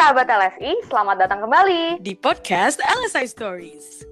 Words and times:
sahabat 0.00 0.32
LSI, 0.32 0.88
selamat 0.88 1.28
datang 1.28 1.44
kembali 1.44 2.00
di 2.00 2.16
podcast 2.16 2.80
LSI 2.80 3.28
Stories. 3.28 4.08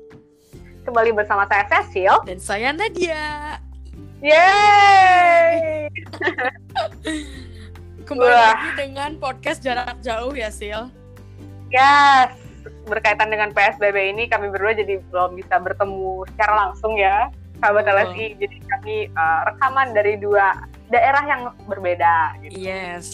Kembali 0.85 1.17
bersama 1.17 1.49
saya 1.49 1.65
Cecil 1.65 2.13
dan 2.29 2.37
saya 2.37 2.77
Nadia. 2.77 3.57
Yeay! 4.21 5.89
Kembali 8.05 8.21
Wah. 8.21 8.53
lagi 8.53 8.69
dengan 8.85 9.17
podcast 9.17 9.65
jarak 9.65 9.97
jauh 10.05 10.37
ya, 10.37 10.53
Sil. 10.53 10.93
Yes, 11.73 12.37
berkaitan 12.85 13.33
dengan 13.33 13.57
PSBB 13.57 14.13
ini 14.13 14.29
kami 14.29 14.53
berdua 14.53 14.77
jadi 14.77 15.01
belum 15.09 15.41
bisa 15.41 15.57
bertemu 15.57 16.29
secara 16.37 16.69
langsung 16.69 17.01
ya, 17.01 17.33
sahabat 17.65 17.89
oh. 17.89 17.97
LSI. 17.97 18.37
Jadi 18.37 18.57
kami 18.61 19.09
uh, 19.17 19.41
rekaman 19.49 19.97
dari 19.97 20.21
dua 20.21 20.53
daerah 20.93 21.25
yang 21.25 21.49
berbeda. 21.65 22.45
Gitu. 22.45 22.61
Yes, 22.61 23.09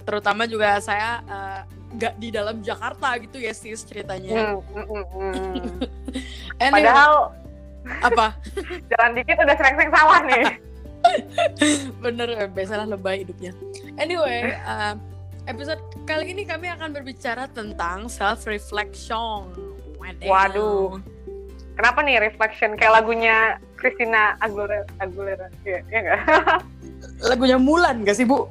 terutama 0.00 0.48
juga 0.48 0.80
saya 0.80 1.20
uh, 1.28 1.76
nggak 1.96 2.14
di 2.20 2.28
dalam 2.28 2.60
Jakarta 2.60 3.16
gitu 3.18 3.40
ya 3.40 3.52
sih 3.56 3.72
ceritanya. 3.74 4.60
Hmm, 4.60 4.84
hmm. 4.84 5.04
hmm. 5.16 5.64
anyway, 6.60 6.84
Padahal 6.84 7.12
apa? 8.04 8.26
jalan 8.92 9.10
dikit 9.16 9.36
udah 9.40 9.56
sering-sering 9.56 9.92
sawah 9.92 10.20
nih. 10.28 10.44
Bener, 12.04 12.28
biasalah 12.52 12.86
lebay 12.86 13.24
hidupnya. 13.24 13.56
Anyway, 13.96 14.52
uh, 14.66 14.98
episode 15.48 15.80
kali 16.04 16.34
ini 16.34 16.42
kami 16.44 16.68
akan 16.68 16.92
berbicara 16.92 17.48
tentang 17.50 18.10
self 18.10 18.44
reflection. 18.44 19.54
Waduh. 20.22 21.02
Kenapa 21.76 22.00
nih 22.00 22.16
reflection 22.22 22.72
kayak 22.78 23.04
lagunya 23.04 23.60
Christina 23.76 24.32
Aguilera? 24.40 24.88
Aguilera, 24.96 25.46
ya, 25.60 25.84
ya 25.92 26.00
gak? 26.08 26.20
lagunya 27.20 27.60
Mulan 27.60 28.00
gak 28.00 28.16
sih 28.16 28.24
bu? 28.24 28.48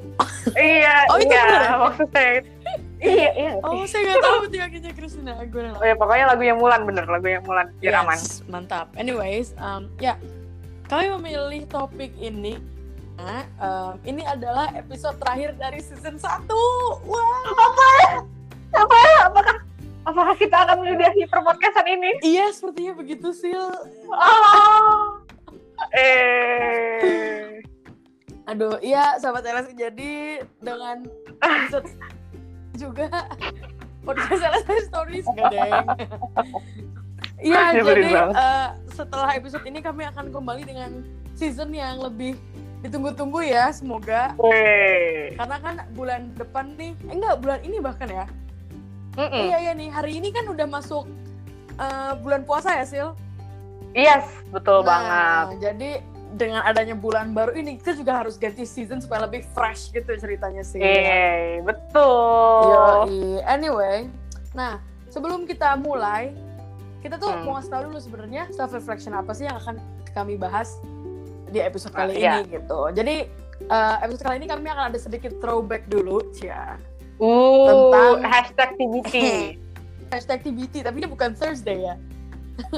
iya, 0.54 1.10
oh, 1.10 1.18
itu 1.18 1.34
iya, 1.34 1.74
maksudnya 1.82 2.46
iya 3.06 3.32
iya 3.38 3.52
oh 3.62 3.86
saya 3.86 4.02
nggak 4.10 4.24
tahu 4.26 4.38
tuh 4.50 4.60
lagunya 4.60 4.92
Christina 4.98 5.32
Aguilera 5.38 5.78
oh 5.78 5.86
ya 5.86 5.96
pokoknya 5.96 6.26
lagu 6.34 6.44
yang 6.44 6.58
Mulan 6.58 6.82
bener 6.84 7.06
lagu 7.06 7.28
yang 7.30 7.44
Mulan 7.46 7.68
biar 7.78 7.94
yes, 7.94 8.02
aman 8.02 8.20
mantap 8.50 8.88
anyways 8.98 9.54
um, 9.62 9.88
ya 10.02 10.18
kami 10.90 11.10
memilih 11.14 11.66
topik 11.70 12.14
ini 12.18 12.58
Nah, 13.16 13.48
um, 13.64 13.96
ini 14.04 14.28
adalah 14.28 14.76
episode 14.76 15.16
terakhir 15.24 15.56
dari 15.56 15.80
season 15.80 16.20
1. 16.20 16.52
Wah. 17.08 17.48
Apa 17.48 17.86
ya? 17.88 18.12
Apa 18.76 18.96
ya? 19.00 19.18
Apakah 19.32 19.56
apakah 20.04 20.36
kita 20.36 20.58
akan 20.68 20.84
menyudahi 20.84 21.24
perpodcastan 21.32 21.88
ini? 21.88 22.12
Iya, 22.20 22.52
sepertinya 22.52 22.92
begitu, 23.00 23.32
Sil. 23.32 23.72
Oh. 24.12 25.24
eh. 25.96 27.64
Aduh, 28.46 28.78
iya 28.86 29.18
sahabat 29.18 29.42
LS 29.42 29.74
jadi 29.74 30.46
dengan 30.62 31.10
episode 31.42 31.90
juga. 32.78 33.08
Podcast 34.06 34.38
selesai 34.38 34.80
stories. 34.92 35.26
Gak 35.34 35.50
deng 35.50 35.88
Iya 37.42 37.84
jadi 37.84 38.12
uh, 38.32 38.70
setelah 38.90 39.36
episode 39.36 39.66
ini 39.68 39.84
kami 39.84 40.08
akan 40.08 40.32
kembali 40.32 40.64
dengan 40.64 41.04
season 41.36 41.74
yang 41.76 42.00
lebih 42.00 42.40
ditunggu-tunggu 42.80 43.44
ya 43.44 43.74
semoga. 43.74 44.32
Wey. 44.40 45.34
karena 45.36 45.58
kan 45.58 45.76
bulan 45.98 46.22
depan 46.38 46.78
nih 46.78 46.94
eh, 47.10 47.14
enggak 47.18 47.36
bulan 47.42 47.60
ini 47.66 47.78
bahkan 47.82 48.08
ya. 48.08 48.26
Mm 49.16 49.28
-mm. 49.32 49.42
iya 49.48 49.58
iya 49.64 49.72
nih 49.74 49.90
hari 49.90 50.12
ini 50.20 50.30
kan 50.32 50.46
udah 50.48 50.68
masuk 50.68 51.08
uh, 51.80 52.14
bulan 52.20 52.46
puasa 52.46 52.78
ya 52.78 52.86
sil? 52.88 53.10
Yes 53.96 54.28
betul 54.52 54.84
nah, 54.84 54.88
banget. 54.88 55.48
jadi 55.72 55.92
dengan 56.36 56.62
adanya 56.68 56.94
bulan 57.00 57.32
baru 57.32 57.56
ini 57.56 57.80
kita 57.80 57.96
juga 57.96 58.20
harus 58.20 58.36
ganti 58.36 58.68
season 58.68 59.00
supaya 59.00 59.24
lebih 59.24 59.48
fresh 59.56 59.96
gitu 59.96 60.12
ceritanya 60.20 60.62
sih. 60.68 60.84
Eh, 60.84 61.64
betul. 61.64 62.76
Yo, 62.76 63.40
anyway, 63.48 64.12
nah 64.52 64.84
sebelum 65.08 65.48
kita 65.48 65.80
mulai, 65.80 66.36
kita 67.00 67.16
tuh 67.16 67.32
hmm. 67.32 67.48
mau 67.48 67.56
ngasih 67.56 67.72
tahu 67.72 67.82
dulu 67.88 68.00
sebenarnya 68.04 68.44
self 68.52 68.76
reflection 68.76 69.16
apa 69.16 69.32
sih 69.32 69.48
yang 69.48 69.56
akan 69.64 69.80
kami 70.12 70.36
bahas 70.36 70.76
di 71.56 71.64
episode 71.64 71.96
kali 71.96 72.20
uh, 72.20 72.44
ini 72.44 72.60
gitu. 72.60 72.80
Jadi 72.92 73.32
uh, 73.72 74.04
episode 74.04 74.28
kali 74.28 74.36
ini 74.44 74.48
kami 74.52 74.68
akan 74.68 74.92
ada 74.92 75.00
sedikit 75.00 75.32
throwback 75.40 75.88
dulu, 75.88 76.20
ya. 76.44 76.76
Uh, 77.16 77.64
tentang 77.72 78.12
hashtag 78.28 78.70
TBT. 78.76 79.16
hashtag 80.12 80.40
TBT, 80.44 80.84
tapi 80.84 81.00
ini 81.00 81.08
bukan 81.08 81.32
Thursday 81.32 81.80
ya. 81.80 81.96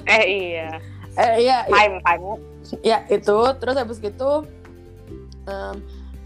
eh 0.09 0.25
iya. 0.25 0.77
Eh 1.17 1.49
iya. 1.49 1.65
Time 1.65 1.97
time 2.05 2.37
ya 2.83 3.03
itu 3.07 3.37
terus 3.61 3.75
habis 3.79 3.97
gitu 4.01 4.43
um, 5.47 5.75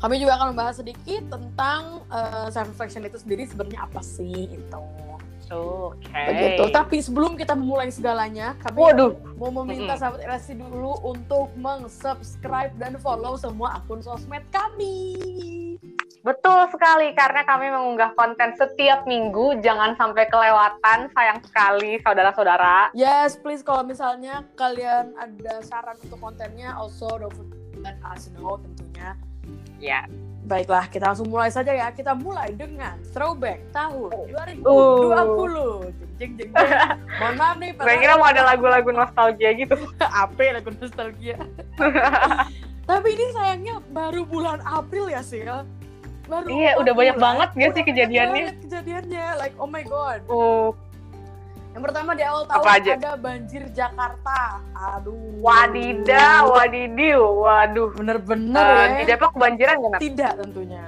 kami 0.02 0.18
juga 0.18 0.42
akan 0.42 0.58
membahas 0.58 0.82
sedikit 0.82 1.22
tentang 1.30 2.02
uh, 2.10 2.50
self 2.50 2.74
reflection 2.74 3.06
itu 3.06 3.22
sendiri 3.22 3.46
sebenarnya 3.46 3.86
apa 3.86 4.02
sih 4.02 4.50
itu 4.50 4.82
Oke. 5.52 6.08
Okay. 6.08 6.28
Begitu. 6.32 6.64
Tapi 6.72 7.04
sebelum 7.04 7.36
kita 7.36 7.60
memulai 7.60 7.92
segalanya, 7.92 8.56
kami 8.64 8.88
Waduh. 8.88 9.20
mau 9.36 9.52
meminta 9.52 10.00
sahabat 10.00 10.24
relasi 10.24 10.56
dulu 10.56 10.96
untuk 11.04 11.52
meng-subscribe 11.60 12.72
dan 12.80 12.96
follow 12.96 13.36
semua 13.36 13.84
akun 13.84 14.00
sosmed 14.00 14.48
kami. 14.48 15.71
Betul 16.22 16.70
sekali, 16.70 17.18
karena 17.18 17.42
kami 17.42 17.74
mengunggah 17.74 18.14
konten 18.14 18.54
setiap 18.54 19.10
minggu. 19.10 19.58
Jangan 19.66 19.98
sampai 19.98 20.30
kelewatan, 20.30 21.10
sayang 21.18 21.42
sekali 21.42 21.98
saudara-saudara. 22.06 22.94
Yes, 22.94 23.42
please 23.42 23.66
kalau 23.66 23.82
misalnya 23.82 24.46
kalian 24.54 25.18
ada 25.18 25.66
saran 25.66 25.98
untuk 25.98 26.22
kontennya, 26.22 26.78
also 26.78 27.10
don't 27.18 27.34
forget 27.34 27.98
us 28.06 28.30
know 28.38 28.62
tentunya. 28.62 29.18
Ya. 29.82 30.06
Baiklah, 30.46 30.90
kita 30.90 31.10
langsung 31.10 31.30
mulai 31.30 31.50
saja 31.50 31.74
ya. 31.74 31.90
Kita 31.90 32.14
mulai 32.14 32.54
dengan 32.54 33.02
throwback 33.14 33.62
tahun 33.74 34.14
2020. 34.30 34.62
Uh. 34.62 35.90
Jeng, 36.22 36.38
jeng, 36.38 36.54
jeng, 36.54 36.54
Mohon 37.22 37.36
maaf 37.38 37.56
nih. 37.58 37.72
Saya 37.82 37.98
kira 37.98 38.14
mau 38.18 38.30
ada 38.30 38.42
lagu-lagu 38.46 38.90
nostalgia 38.94 39.58
gitu. 39.58 39.74
Apa 40.22 40.54
lagu 40.54 40.70
nostalgia? 40.78 41.38
Tapi 42.90 43.08
ini 43.10 43.26
sayangnya 43.34 43.82
baru 43.90 44.22
bulan 44.28 44.62
April 44.66 45.10
ya, 45.10 45.26
sih 45.26 45.42
baru 46.32 46.48
iya 46.48 46.72
udah 46.80 46.94
banyak 46.96 47.18
banget 47.20 47.50
gak 47.60 47.72
sih 47.76 47.84
kejadiannya 47.84 48.46
kejadiannya 48.64 49.26
like 49.36 49.56
oh 49.60 49.68
my 49.68 49.84
god 49.84 50.24
oh 50.32 50.72
yang 51.72 51.88
pertama 51.88 52.12
di 52.12 52.24
awal 52.28 52.44
tahun 52.52 52.68
aja? 52.68 52.92
ada 53.00 53.12
banjir 53.16 53.64
Jakarta. 53.72 54.60
Aduh. 54.76 55.16
Wadidaw, 55.40 56.52
wadidiu, 56.52 57.48
waduh. 57.48 57.96
Bener-bener 57.96 58.60
uh, 58.60 58.84
ya. 58.92 58.96
Di 59.00 59.04
Depok 59.08 59.32
kebanjiran 59.40 59.76
nggak? 59.80 60.02
Tidak 60.04 60.34
tentunya. 60.36 60.84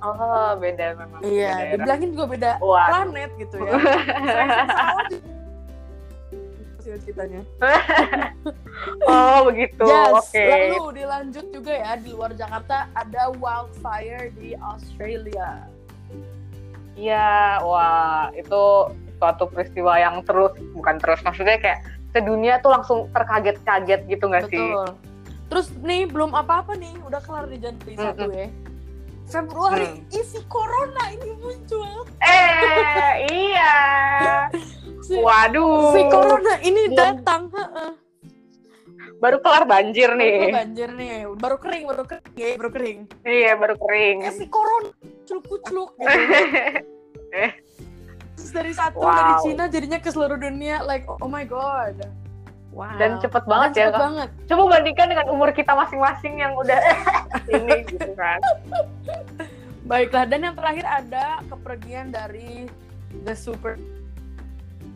Oh, 0.00 0.56
beda 0.56 0.96
memang. 0.96 1.20
Iya, 1.20 1.76
dibilangin 1.76 2.08
juga 2.16 2.24
beda 2.30 2.50
Waduh. 2.62 3.12
planet 3.12 3.30
gitu 3.36 3.56
ya. 3.60 3.72
Ceritanya. 7.02 7.42
oh 9.10 9.48
begitu. 9.48 9.84
Yes. 9.86 10.12
Oke. 10.14 10.32
Okay. 10.34 10.74
Lalu 10.74 11.02
dilanjut 11.02 11.46
juga 11.50 11.72
ya 11.72 11.92
di 11.98 12.10
luar 12.12 12.32
Jakarta 12.34 12.90
ada 12.94 13.22
wildfire 13.36 14.30
di 14.36 14.54
Australia. 14.58 15.66
Iya, 16.98 17.62
wah 17.62 18.34
itu 18.34 18.90
suatu 19.18 19.46
peristiwa 19.50 19.98
yang 19.98 20.22
terus 20.26 20.54
bukan 20.74 20.98
terus 20.98 21.22
maksudnya 21.22 21.58
kayak 21.62 21.80
sedunia 22.10 22.58
tuh 22.58 22.74
langsung 22.74 22.98
terkaget-kaget 23.14 24.06
gitu 24.10 24.24
nggak 24.26 24.50
sih? 24.50 24.58
Betul. 24.58 24.88
Terus 25.48 25.66
nih 25.80 26.04
belum 26.10 26.34
apa-apa 26.36 26.76
nih, 26.76 26.92
udah 27.06 27.22
kelar 27.24 27.46
di 27.48 27.56
Januari 27.56 27.94
mm 27.94 27.98
-hmm. 27.98 28.08
satu 28.12 28.28
ya. 28.34 28.48
Februari 29.28 29.84
hmm. 29.84 30.08
isi 30.08 30.40
corona 30.48 31.12
ini 31.12 31.36
muncul. 31.36 32.08
Eh, 32.24 33.12
iya. 33.28 33.76
si, 35.08 35.16
Waduh. 35.16 35.96
Si 35.96 36.00
corona 36.12 36.54
ini 36.60 36.82
Belum. 36.92 36.96
datang. 36.96 37.40
Baru 39.18 39.42
kelar 39.42 39.64
banjir 39.66 40.14
nih. 40.14 40.52
Baru 40.52 40.58
banjir 40.62 40.88
nih. 40.94 41.14
Baru 41.34 41.56
kering, 41.58 41.84
baru 41.90 42.04
kering. 42.06 42.24
Ya, 42.38 42.48
baru 42.54 42.70
kering. 42.70 42.98
Iya, 43.26 43.52
baru 43.58 43.74
kering. 43.80 44.16
Eh, 44.28 44.34
si 44.36 44.44
corona 44.46 44.92
culuk-culuk 45.26 45.90
gitu. 45.98 46.08
eh. 47.34 47.52
Terus 48.38 48.52
dari 48.54 48.70
satu 48.70 49.02
wow. 49.02 49.10
dari 49.10 49.34
Cina 49.42 49.64
jadinya 49.66 49.98
ke 49.98 50.14
seluruh 50.14 50.38
dunia 50.38 50.86
like 50.86 51.02
oh 51.10 51.26
my 51.26 51.42
god. 51.42 51.98
Wow. 52.70 52.94
Dan 52.94 53.18
cepet 53.18 53.42
banget 53.50 53.70
Dan 53.74 53.80
ya. 53.80 53.86
Cepet 53.90 53.98
banget. 53.98 54.28
Coba 54.46 54.62
bandingkan 54.78 55.06
dengan 55.10 55.26
umur 55.34 55.50
kita 55.50 55.74
masing-masing 55.74 56.38
yang 56.38 56.54
udah 56.54 56.78
ini 57.50 57.82
gitu 57.90 58.14
kan. 58.14 58.38
Baiklah, 59.88 60.28
dan 60.30 60.46
yang 60.46 60.54
terakhir 60.54 60.86
ada 60.86 61.42
kepergian 61.48 62.14
dari 62.14 62.70
The 63.26 63.34
Super 63.34 63.74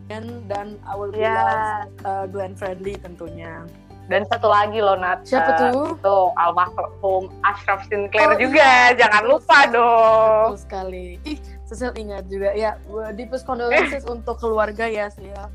dan 0.09 0.77
our 0.89 1.09
yeah. 1.15 1.87
beloved 1.87 1.91
uh, 2.03 2.25
Glenn 2.27 2.53
Fredly 2.55 2.95
tentunya. 2.99 3.63
Dan 4.11 4.27
satu 4.27 4.51
lagi 4.51 4.83
loh 4.83 4.99
Nat. 4.99 5.23
Siapa 5.23 5.51
uh, 5.55 5.57
tuh? 5.71 5.95
Itu 5.95 6.17
almarhum 6.35 7.31
Ashraf 7.47 7.87
Sinclair 7.87 8.35
oh, 8.35 8.39
juga. 8.39 8.91
Iya. 8.91 8.99
Jangan 8.99 9.23
lupa 9.23 9.57
dong. 9.71 10.47
Betul 10.51 10.59
sekali. 10.59 11.05
Ih, 11.23 11.39
Cecil 11.63 11.95
ingat 11.95 12.27
juga 12.27 12.51
ya. 12.51 12.75
Deepest 13.15 13.47
condolences 13.47 14.03
untuk 14.03 14.35
keluarga 14.43 14.91
ya, 14.91 15.07
ya. 15.23 15.47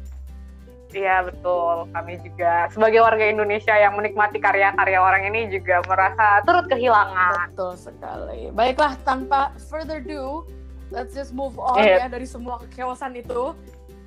Iya 0.89 1.21
betul, 1.21 1.85
kami 1.93 2.17
juga 2.25 2.65
sebagai 2.73 3.05
warga 3.05 3.21
Indonesia 3.21 3.77
yang 3.77 3.93
menikmati 4.00 4.41
karya-karya 4.41 4.97
orang 4.97 5.29
ini 5.29 5.53
juga 5.53 5.85
merasa 5.85 6.41
turut 6.49 6.65
kehilangan. 6.65 7.53
Betul 7.53 7.77
sekali. 7.77 8.49
Baiklah, 8.56 8.97
tanpa 9.05 9.53
further 9.69 10.00
ado, 10.00 10.49
let's 10.89 11.12
just 11.12 11.37
move 11.37 11.53
on 11.61 11.85
yeah. 11.85 12.00
ya 12.00 12.06
dari 12.09 12.25
semua 12.25 12.56
kekewasan 12.65 13.21
itu 13.21 13.53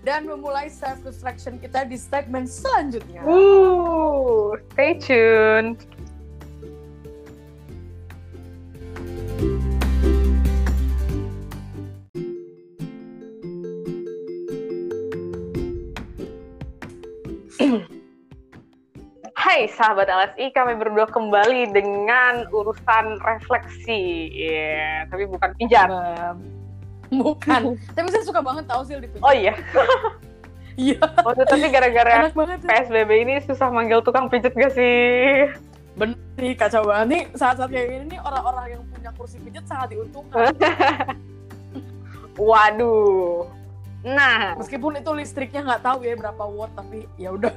dan 0.02 0.26
memulai 0.26 0.66
self 0.70 1.06
reflection 1.06 1.62
kita 1.62 1.86
di 1.86 1.98
segmen 1.98 2.50
selanjutnya. 2.50 3.22
Ooh, 3.26 4.58
stay 4.74 4.98
tuned. 4.98 5.86
Hai 19.38 19.70
sahabat 19.70 20.10
LSI, 20.10 20.50
kami 20.54 20.80
berdua 20.82 21.06
kembali 21.06 21.70
dengan 21.76 22.50
urusan 22.50 23.22
refleksi. 23.22 24.34
Yeah, 24.34 25.06
tapi 25.14 25.30
bukan 25.30 25.54
pijat. 25.62 25.90
Bukan. 27.12 27.76
tapi 27.92 28.08
saya 28.08 28.24
suka 28.24 28.40
banget 28.40 28.64
tahu 28.72 28.82
sih 28.88 28.96
dipijat. 28.96 29.24
Oh 29.24 29.36
iya. 29.36 29.54
Iya. 30.80 31.04
oh, 31.28 31.36
tapi 31.36 31.68
gara-gara 31.68 32.32
PSBB 32.64 33.12
ini 33.28 33.34
susah 33.44 33.68
manggil 33.68 34.00
tukang 34.00 34.32
pijat 34.32 34.56
gak 34.56 34.72
sih? 34.72 35.52
Bener 36.00 36.16
sih, 36.40 36.56
kacau 36.56 36.88
banget. 36.88 37.08
Nih 37.12 37.24
saat-saat 37.36 37.70
kayak 37.70 37.88
gini 37.92 38.04
nih 38.16 38.20
orang-orang 38.24 38.80
yang 38.80 38.82
punya 38.88 39.12
kursi 39.20 39.38
pijat 39.44 39.68
sangat 39.68 39.92
diuntungkan. 39.92 40.56
Waduh. 42.40 43.52
Nah, 44.02 44.58
meskipun 44.58 44.98
itu 44.98 45.12
listriknya 45.14 45.62
nggak 45.62 45.84
tahu 45.84 46.08
ya 46.08 46.18
berapa 46.18 46.44
watt, 46.48 46.74
tapi 46.74 47.06
ya 47.20 47.36
udah 47.36 47.54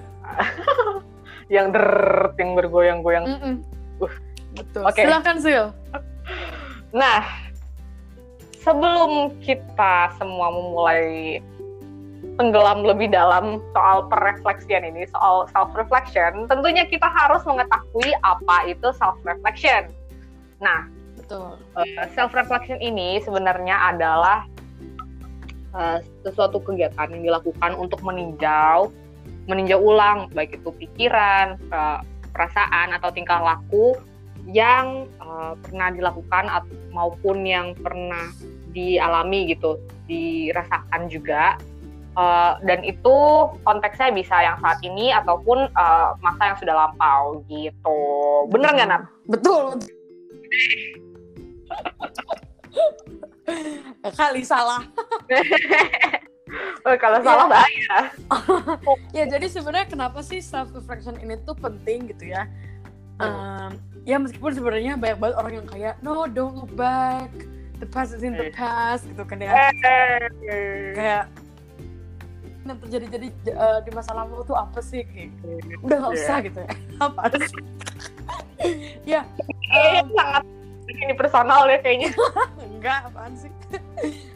yang 1.55 1.73
der 1.73 1.89
yang 2.37 2.53
bergoyang-goyang. 2.59 3.25
Mm 3.25 3.39
-mm. 3.39 3.55
Uh. 4.03 4.15
Betul. 4.55 4.83
Okay. 4.91 5.05
Silakan 5.07 5.37
Sil. 5.43 5.65
Nah, 6.95 7.44
sebelum 8.65 9.37
kita 9.45 10.11
semua 10.17 10.49
memulai 10.49 11.39
tenggelam 12.41 12.83
lebih 12.83 13.13
dalam 13.15 13.63
soal 13.71 14.11
perefleksian 14.11 14.83
ini, 14.83 15.07
soal 15.13 15.47
self 15.55 15.71
reflection, 15.79 16.51
tentunya 16.51 16.83
kita 16.89 17.07
harus 17.07 17.45
mengetahui 17.47 18.11
apa 18.27 18.67
itu 18.67 18.91
self 18.97 19.15
reflection. 19.23 19.93
Nah, 20.59 20.91
betul. 21.15 21.55
Uh, 21.79 22.09
self 22.17 22.35
reflection 22.35 22.81
ini 22.83 23.23
sebenarnya 23.23 23.95
adalah 23.95 24.49
uh, 25.77 26.03
sesuatu 26.27 26.59
kegiatan 26.59 27.13
yang 27.15 27.23
dilakukan 27.23 27.79
untuk 27.79 28.03
meninjau 28.03 28.91
meninjau 29.45 29.77
ulang 29.77 30.33
baik 30.33 30.57
itu 30.57 30.73
pikiran, 30.73 31.61
perasaan 32.33 32.97
atau 32.97 33.13
tingkah 33.13 33.45
laku 33.45 33.93
yang 34.49 35.09
uh, 35.21 35.57
pernah 35.61 35.89
dilakukan 35.93 36.49
maupun 36.93 37.45
yang 37.45 37.73
pernah 37.77 38.29
dialami 38.75 39.55
gitu, 39.55 39.79
dirasakan 40.11 41.09
juga. 41.09 41.57
Uh, 42.15 42.63
dan 42.63 42.87
itu 42.87 43.15
konteksnya 43.67 44.15
bisa 44.15 44.39
yang 44.39 44.55
saat 44.63 44.79
ini 44.87 45.11
ataupun 45.11 45.67
uh, 45.75 46.15
masa 46.23 46.55
yang 46.55 46.59
sudah 46.63 46.75
lampau 46.75 47.43
gitu. 47.51 47.99
Bener 48.55 48.71
nggak 48.71 48.87
Nat? 48.87 49.03
Betul. 49.27 49.83
Kali 54.19 54.43
salah. 54.47 54.83
Oh, 56.85 56.95
kalau 57.01 57.19
salah 57.25 57.49
yeah. 57.49 57.51
bahaya. 57.51 57.99
ya 59.17 59.25
jadi 59.27 59.47
sebenarnya 59.49 59.89
kenapa 59.89 60.21
sih 60.21 60.39
self 60.45 60.71
reflection 60.77 61.17
ini 61.19 61.41
tuh 61.43 61.57
penting 61.57 62.13
gitu 62.13 62.31
ya? 62.31 62.47
Um, 63.23 63.79
ya 64.05 64.21
meskipun 64.21 64.53
sebenarnya 64.53 65.01
banyak 65.01 65.19
banget 65.23 65.37
orang 65.39 65.53
yang 65.63 65.67
kayak 65.67 65.95
no 66.05 66.29
don't 66.29 66.55
look 66.55 66.71
back, 66.77 67.33
the 67.85 67.89
past 67.93 68.17
is 68.17 68.25
in 68.25 68.33
the 68.33 68.49
eh. 68.49 68.57
past 68.57 69.05
gitu 69.05 69.23
kan 69.29 69.37
ya. 69.45 69.53
Kayak 70.97 71.29
yang 72.65 72.79
terjadi 72.81 73.07
jadi 73.13 73.29
uh, 73.55 73.79
di 73.85 73.91
masa 73.93 74.17
lalu 74.17 74.41
tuh 74.49 74.57
apa 74.57 74.81
sih 74.81 75.05
kayak 75.05 75.31
udah 75.85 75.97
nggak 76.01 76.13
usah 76.17 76.37
yeah. 76.41 76.47
gitu 76.49 76.59
ya 76.65 76.73
apa 77.05 77.37
sih 77.45 77.63
ya 79.13 79.21
um, 79.69 80.07
sangat 80.17 80.43
ini 80.89 81.13
personal 81.17 81.69
ya 81.69 81.79
kayaknya 81.85 82.11
enggak 82.73 82.99
apaan 83.13 83.33
sih 83.37 83.53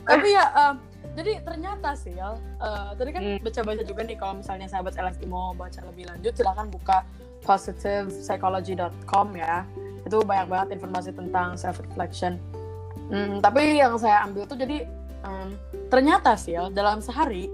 tapi 0.05 0.29
ya 0.37 0.45
um, 0.53 0.77
jadi 1.17 1.41
ternyata 1.43 1.97
sih 1.97 2.13
ya 2.15 2.37
uh, 2.61 2.93
tadi 2.95 3.11
kan 3.17 3.23
hmm. 3.25 3.41
baca-baca 3.41 3.83
juga 3.83 4.01
nih 4.05 4.17
kalau 4.21 4.35
misalnya 4.45 4.69
sahabat 4.69 4.95
LSD 5.01 5.25
mau 5.25 5.57
baca 5.57 5.81
lebih 5.89 6.05
lanjut 6.13 6.33
silahkan 6.37 6.69
buka 6.69 7.09
positivepsychology.com 7.49 9.27
ya 9.41 9.65
itu 10.05 10.17
banyak 10.25 10.47
banget 10.49 10.69
informasi 10.79 11.11
tentang 11.17 11.57
self 11.57 11.81
reflection 11.81 12.37
hmm, 13.09 13.45
tapi 13.45 13.81
yang 13.81 13.97
saya 13.97 14.25
ambil 14.25 14.45
tuh 14.49 14.57
jadi 14.57 14.85
um, 15.25 15.53
ternyata 15.89 16.37
sih 16.39 16.57
ya 16.57 16.69
dalam 16.73 17.01
sehari 17.01 17.51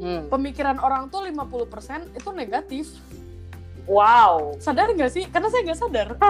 hmm. 0.00 0.28
pemikiran 0.28 0.80
orang 0.82 1.08
tuh 1.08 1.24
50% 1.24 2.16
itu 2.16 2.28
negatif. 2.34 2.86
Wow. 3.86 4.56
Sadar 4.62 4.94
nggak 4.94 5.10
sih? 5.10 5.24
Karena 5.30 5.48
saya 5.50 5.62
nggak 5.66 5.80
sadar. 5.80 6.08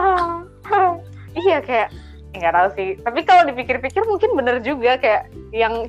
Iya 1.33 1.65
kayak 1.65 1.89
nggak 2.37 2.53
tahu 2.53 2.69
sih. 2.77 2.89
Tapi 3.01 3.21
kalau 3.25 3.49
dipikir-pikir 3.49 4.05
mungkin 4.05 4.37
bener 4.37 4.61
juga 4.61 5.01
kayak 5.01 5.33
yang 5.49 5.89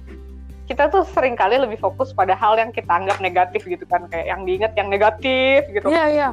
kita 0.71 0.87
tuh 0.87 1.03
sering 1.03 1.35
kali 1.35 1.59
lebih 1.59 1.75
fokus 1.75 2.15
pada 2.15 2.31
hal 2.31 2.55
yang 2.55 2.71
kita 2.71 2.87
anggap 2.87 3.19
negatif 3.19 3.67
gitu 3.67 3.83
kan. 3.83 4.07
Kayak 4.07 4.31
yang 4.31 4.47
diingat 4.47 4.71
yang 4.79 4.87
negatif 4.87 5.67
gitu. 5.67 5.91
Iya 5.91 6.05
iya. 6.07 6.29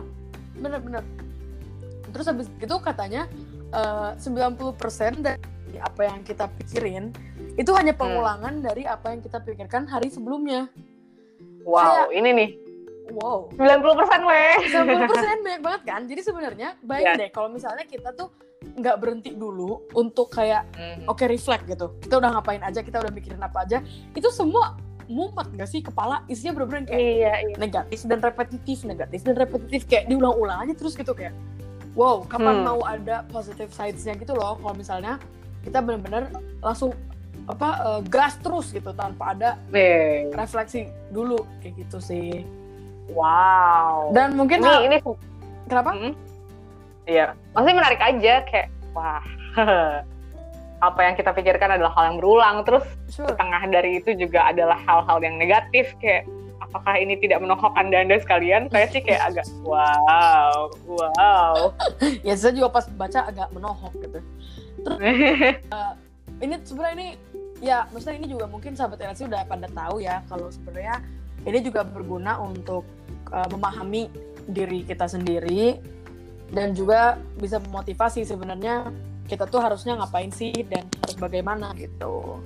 Bener-bener 0.62 1.02
terus 2.10 2.26
habis 2.26 2.46
itu 2.58 2.76
katanya 2.82 3.30
eh, 3.70 4.10
uh, 4.10 4.18
90% 4.18 5.22
dari 5.22 5.38
apa 5.78 6.10
yang 6.10 6.24
kita 6.26 6.50
pikirin 6.58 7.14
itu 7.54 7.70
hanya 7.76 7.94
hmm. 7.94 8.00
pengulangan 8.00 8.54
hmm. 8.58 8.64
dari 8.64 8.82
apa 8.88 9.14
yang 9.14 9.20
kita 9.22 9.38
pikirkan 9.44 9.86
hari 9.86 10.10
sebelumnya 10.10 10.66
wow 11.62 12.10
kayak, 12.10 12.18
ini 12.18 12.30
nih 12.34 12.50
wow 13.14 13.46
90% 13.54 14.30
weh 14.30 14.54
90% 14.74 15.44
banyak 15.46 15.62
banget 15.62 15.82
kan 15.86 16.00
jadi 16.08 16.20
sebenarnya 16.24 16.68
baik 16.82 17.06
yeah. 17.06 17.18
deh 17.18 17.30
kalau 17.30 17.48
misalnya 17.52 17.84
kita 17.86 18.14
tuh 18.14 18.32
nggak 18.60 18.96
berhenti 19.00 19.32
dulu 19.34 19.88
untuk 19.96 20.28
kayak 20.30 20.68
mm. 20.76 21.08
oke 21.08 21.16
okay, 21.16 21.26
reflect 21.26 21.64
gitu 21.66 21.96
kita 22.00 22.20
udah 22.20 22.38
ngapain 22.38 22.60
aja 22.60 22.80
kita 22.84 23.00
udah 23.00 23.12
mikirin 23.12 23.40
apa 23.40 23.64
aja 23.64 23.78
itu 24.14 24.28
semua 24.30 24.76
mumpet 25.10 25.50
gak 25.58 25.66
sih 25.68 25.82
kepala 25.82 26.22
isinya 26.30 26.54
bener-bener 26.54 26.86
kayak 26.86 27.02
iya, 27.02 27.34
iya. 27.42 27.54
negatif 27.58 28.06
dan 28.06 28.22
repetitif 28.22 28.86
negatif 28.86 29.26
dan 29.26 29.34
repetitif 29.34 29.82
kayak 29.90 30.06
diulang-ulang 30.06 30.62
aja 30.62 30.72
terus 30.78 30.94
gitu 30.94 31.10
kayak 31.10 31.34
wow 31.98 32.22
kapan 32.30 32.62
hmm. 32.62 32.66
mau 32.70 32.80
ada 32.86 33.26
positive 33.26 33.74
sidesnya 33.74 34.14
gitu 34.14 34.38
loh 34.38 34.54
kalau 34.62 34.74
misalnya 34.78 35.18
kita 35.64 35.78
bener-bener 35.84 36.32
langsung 36.64 36.96
apa 37.48 37.68
uh, 37.82 38.00
gas 38.06 38.38
terus 38.38 38.70
gitu 38.70 38.94
tanpa 38.94 39.34
ada 39.34 39.50
yeah. 39.74 40.30
refleksi 40.38 40.86
dulu 41.10 41.42
kayak 41.64 41.86
gitu 41.86 41.98
sih. 41.98 42.46
Wow. 43.10 44.14
Dan 44.14 44.38
mungkin 44.38 44.62
ini, 44.62 44.86
ini 44.86 44.96
kenapa? 45.66 45.90
Hmm? 45.98 46.14
Iya, 47.10 47.34
maksudnya 47.56 47.76
menarik 47.82 48.00
aja 48.00 48.34
kayak 48.46 48.68
wah. 48.94 49.24
Apa 50.80 51.00
yang 51.04 51.12
kita 51.12 51.36
pikirkan 51.36 51.76
adalah 51.76 51.92
hal 51.92 52.14
yang 52.14 52.16
berulang 52.24 52.56
terus 52.64 52.86
sure. 53.12 53.28
setengah 53.28 53.68
dari 53.68 54.00
itu 54.00 54.16
juga 54.16 54.48
adalah 54.48 54.80
hal-hal 54.80 55.20
yang 55.20 55.36
negatif 55.36 55.92
kayak 56.00 56.24
apakah 56.56 56.96
ini 56.96 57.20
tidak 57.20 57.44
menohok 57.44 57.76
anda 57.76 58.00
anda 58.00 58.16
sekalian? 58.16 58.72
Saya 58.72 58.88
sih 58.88 59.04
kayak 59.04 59.28
agak 59.28 59.44
wow 59.68 60.72
wow. 60.88 61.76
Ya 62.26 62.32
saya 62.32 62.56
juga 62.56 62.80
pas 62.80 62.88
baca 62.88 63.28
agak 63.28 63.52
menohok 63.52 63.92
gitu 64.00 64.24
uh, 64.88 65.94
ini 66.44 66.54
sebenarnya 66.64 66.94
ini 66.96 67.08
ya 67.60 67.84
maksudnya 67.92 68.16
ini 68.24 68.28
juga 68.32 68.48
mungkin 68.48 68.72
sahabat 68.72 69.04
LC 69.04 69.28
udah 69.28 69.44
pada 69.44 69.68
tahu 69.68 70.00
ya 70.00 70.24
kalau 70.32 70.48
sebenarnya 70.48 71.04
ini 71.44 71.58
juga 71.60 71.84
berguna 71.84 72.40
untuk 72.40 72.84
uh, 73.32 73.48
memahami 73.52 74.08
diri 74.48 74.84
kita 74.84 75.08
sendiri 75.08 75.80
dan 76.50 76.74
juga 76.74 77.20
bisa 77.38 77.62
memotivasi 77.62 78.26
sebenarnya 78.26 78.90
kita 79.30 79.46
tuh 79.46 79.62
harusnya 79.62 79.94
ngapain 79.94 80.34
sih 80.34 80.50
dan 80.66 80.90
harus 81.06 81.14
bagaimana 81.14 81.70
gitu. 81.78 82.42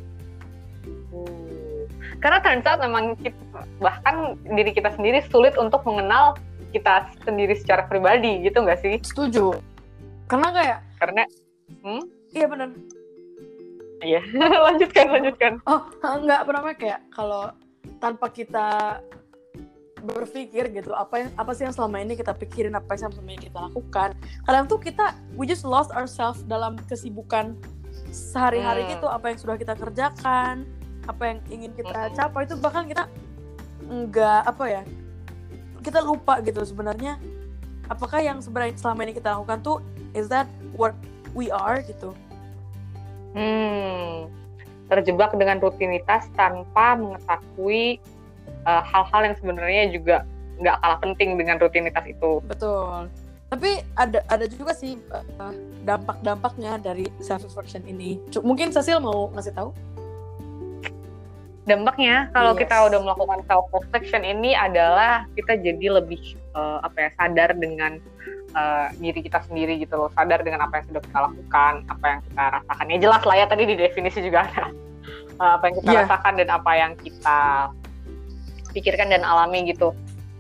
Hmm. 0.85 1.89
Karena 2.21 2.39
turns 2.45 2.69
out 2.69 2.85
memang 2.85 3.17
kita, 3.17 3.41
bahkan 3.81 4.37
diri 4.45 4.77
kita 4.77 4.93
sendiri 4.93 5.25
sulit 5.33 5.57
untuk 5.57 5.81
mengenal 5.89 6.37
kita 6.77 7.09
sendiri 7.25 7.57
secara 7.57 7.89
pribadi 7.89 8.45
gitu 8.45 8.61
nggak 8.61 8.85
sih? 8.85 9.01
Setuju. 9.01 9.57
Karena 10.29 10.49
kayak 10.53 10.79
karena 11.01 11.23
hmm? 11.81 12.05
Iya 12.35 12.47
benar. 12.51 12.71
Iya, 14.05 14.21
lanjutkan 14.69 15.07
lanjutkan. 15.09 15.53
Oh, 15.65 15.89
enggak 16.21 16.43
pernah 16.45 16.63
kayak 16.77 17.01
kalau 17.09 17.55
tanpa 18.03 18.29
kita 18.29 19.01
berpikir 20.05 20.69
gitu 20.69 20.93
apa 20.93 21.25
yang 21.25 21.31
apa 21.41 21.51
sih 21.57 21.65
yang 21.65 21.73
selama 21.73 21.97
ini 22.05 22.13
kita 22.13 22.37
pikirin 22.37 22.77
apa 22.77 22.93
yang 22.93 23.09
selama 23.09 23.31
ini 23.33 23.49
kita 23.49 23.57
lakukan 23.57 24.13
kadang 24.45 24.69
tuh 24.69 24.77
kita 24.77 25.17
we 25.33 25.49
just 25.49 25.65
lost 25.65 25.89
ourselves 25.97 26.45
dalam 26.45 26.77
kesibukan 26.85 27.57
sehari-hari 28.13 28.85
hmm. 28.85 29.01
gitu 29.01 29.09
apa 29.09 29.33
yang 29.33 29.39
sudah 29.41 29.57
kita 29.57 29.73
kerjakan 29.73 30.69
apa 31.09 31.23
yang 31.25 31.39
ingin 31.49 31.73
kita 31.73 32.13
hmm. 32.13 32.13
capai 32.21 32.45
itu 32.45 32.55
bahkan 32.61 32.85
kita 32.85 33.09
enggak 33.89 34.45
apa 34.45 34.65
ya 34.69 34.83
kita 35.81 36.05
lupa 36.05 36.41
gitu 36.45 36.61
sebenarnya 36.65 37.17
apakah 37.89 38.21
yang 38.21 38.45
sebenarnya 38.45 38.77
selama 38.77 39.09
ini 39.09 39.13
kita 39.17 39.33
lakukan 39.37 39.61
tuh 39.65 39.81
is 40.13 40.29
that 40.29 40.49
what 40.77 40.93
we 41.37 41.49
are 41.49 41.81
gitu 41.81 42.13
hmm 43.35 44.31
terjebak 44.95 45.33
dengan 45.35 45.59
rutinitas 45.59 46.29
tanpa 46.37 46.95
mengetahui 46.95 47.99
hal 48.63 48.81
eh, 48.81 48.85
hal-hal 48.85 49.21
yang 49.33 49.37
sebenarnya 49.41 49.85
juga 49.91 50.17
nggak 50.61 50.77
kalah 50.79 50.99
penting 51.03 51.35
dengan 51.35 51.57
rutinitas 51.59 52.05
itu. 52.07 52.39
Betul. 52.47 53.11
Tapi 53.51 53.71
ada 53.95 54.23
ada 54.31 54.47
juga 54.51 54.75
sih 54.75 54.99
uh, 55.15 55.55
dampak-dampaknya 55.87 56.79
dari 56.81 57.07
self 57.23 57.47
reflection 57.47 57.87
ini. 57.87 58.19
Mungkin 58.43 58.75
Cecil 58.75 58.99
mau 58.99 59.31
ngasih 59.35 59.55
tahu? 59.55 59.71
Dampaknya 61.65 62.29
kalau 62.35 62.53
yes. 62.55 62.67
kita 62.67 62.77
udah 62.93 62.99
melakukan 63.03 63.41
self 63.47 63.67
reflection 63.71 64.23
ini 64.27 64.59
adalah 64.59 65.27
kita 65.39 65.55
jadi 65.59 66.03
lebih 66.03 66.35
uh, 66.55 66.83
apa 66.83 67.09
ya 67.09 67.11
sadar 67.15 67.51
dengan 67.55 68.03
uh, 68.55 68.87
diri 68.97 69.21
kita 69.21 69.43
sendiri 69.45 69.77
gitu 69.83 69.99
loh, 69.99 70.09
sadar 70.15 70.41
dengan 70.47 70.65
apa 70.65 70.81
yang 70.81 70.87
sudah 70.95 71.03
kita 71.03 71.19
lakukan, 71.21 71.73
apa 71.91 72.07
yang 72.07 72.21
kita 72.31 72.45
rasakan. 72.59 72.87
Ya 72.91 72.99
jelas 72.99 73.23
lah 73.27 73.37
ya 73.37 73.47
tadi 73.51 73.63
di 73.69 73.75
definisi 73.77 74.19
juga 74.25 74.49
ada 74.49 74.65
uh, 75.43 75.53
apa 75.61 75.65
yang 75.71 75.77
kita 75.83 75.91
yeah. 75.91 76.01
rasakan 76.07 76.33
dan 76.41 76.49
apa 76.51 76.73
yang 76.75 76.93
kita 76.99 77.39
pikirkan 78.75 79.09
dan 79.13 79.23
alami 79.23 79.71
gitu. 79.71 79.95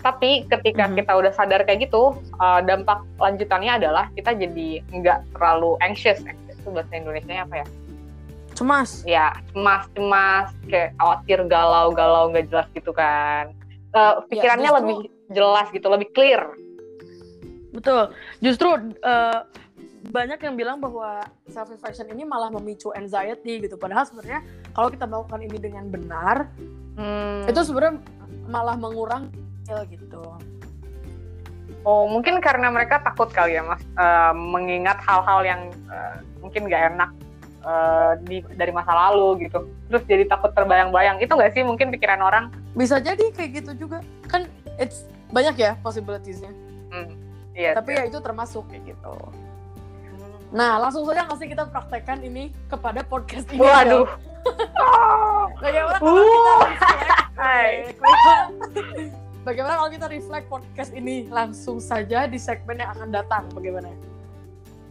Tapi 0.04 0.44
ketika 0.52 0.84
mm-hmm. 0.84 1.00
kita 1.00 1.12
udah 1.16 1.32
sadar 1.32 1.64
kayak 1.64 1.88
gitu, 1.88 2.12
uh, 2.36 2.60
dampak 2.60 3.00
lanjutannya 3.16 3.80
adalah 3.80 4.12
kita 4.12 4.36
jadi 4.36 4.84
nggak 4.92 5.32
terlalu 5.32 5.80
anxious. 5.80 6.20
Anxious 6.28 6.60
itu 6.60 6.68
bahasa 6.68 6.92
Indonesia 6.92 7.40
apa 7.40 7.64
ya? 7.64 7.66
Cemas. 8.54 8.90
Ya, 9.02 9.26
cemas, 9.50 9.88
cemas, 9.96 10.48
kayak 10.68 10.94
khawatir, 11.00 11.40
galau, 11.48 11.90
galau 11.90 12.30
nggak 12.30 12.52
jelas 12.52 12.68
gitu 12.76 12.92
kan. 12.92 13.56
Uh, 13.96 14.22
pikirannya 14.28 14.68
ya, 14.68 14.74
justru, 14.76 14.82
lebih 14.84 14.98
jelas 15.32 15.66
gitu, 15.72 15.86
lebih 15.88 16.08
clear. 16.12 16.42
Betul. 17.74 18.14
Justru 18.38 18.70
uh, 19.02 19.40
banyak 20.14 20.38
yang 20.38 20.54
bilang 20.54 20.78
bahwa 20.78 21.26
self 21.50 21.74
reflection 21.74 22.06
ini 22.14 22.22
malah 22.22 22.48
memicu 22.54 22.94
anxiety 22.94 23.66
gitu. 23.66 23.74
Padahal 23.74 24.06
sebenarnya 24.06 24.46
kalau 24.70 24.88
kita 24.88 25.04
melakukan 25.10 25.42
ini 25.42 25.58
dengan 25.58 25.84
benar, 25.90 26.48
hmm. 26.94 27.50
itu 27.50 27.60
sebenarnya 27.66 27.98
malah 28.46 28.78
mengurang 28.78 29.32
gitu. 29.90 30.20
Oh, 31.84 32.08
mungkin 32.08 32.40
karena 32.40 32.72
mereka 32.72 33.00
takut 33.04 33.28
kali 33.28 33.60
ya, 33.60 33.62
Mas, 33.64 33.80
uh, 34.00 34.32
mengingat 34.32 35.00
hal-hal 35.04 35.40
yang 35.44 35.60
uh, 35.88 36.16
mungkin 36.40 36.68
gak 36.68 36.96
enak 36.96 37.10
uh, 37.60 38.16
di, 38.24 38.40
dari 38.56 38.72
masa 38.72 38.92
lalu 38.92 39.48
gitu. 39.48 39.68
Terus 39.92 40.02
jadi 40.08 40.24
takut 40.28 40.52
terbayang-bayang. 40.56 41.20
Itu 41.20 41.36
gak 41.36 41.52
sih 41.52 41.60
mungkin 41.60 41.92
pikiran 41.92 42.24
orang? 42.24 42.48
Bisa 42.72 43.00
jadi 43.00 43.28
kayak 43.36 43.64
gitu 43.64 43.84
juga. 43.84 44.00
Kan 44.28 44.48
it's 44.80 45.04
banyak 45.28 45.60
ya 45.60 45.76
possibilities-nya. 45.84 46.52
Hmm, 46.88 47.20
iya. 47.54 47.72
Tapi 47.74 47.90
ya 47.94 48.02
itu 48.10 48.18
termasuk 48.20 48.66
kayak 48.68 48.94
gitu. 48.94 49.14
Nah, 50.54 50.78
langsung 50.78 51.02
saja 51.02 51.26
ngasih 51.26 51.50
kita 51.50 51.66
praktekkan 51.66 52.22
ini 52.22 52.54
kepada 52.70 53.02
podcast 53.02 53.50
ini. 53.50 53.58
Waduh. 53.58 54.06
Bagaimana 55.64 55.98
kalau 55.98 56.08
kita 56.28 56.54
reflect? 57.80 59.18
Bagaimana 59.44 59.74
kalau 59.76 59.90
kita 59.92 60.06
reflect 60.08 60.46
podcast 60.48 60.90
ini 60.96 61.28
langsung 61.28 61.76
saja 61.82 62.24
di 62.24 62.40
segmen 62.40 62.80
yang 62.80 62.90
akan 62.96 63.08
datang? 63.12 63.44
Bagaimana? 63.52 63.92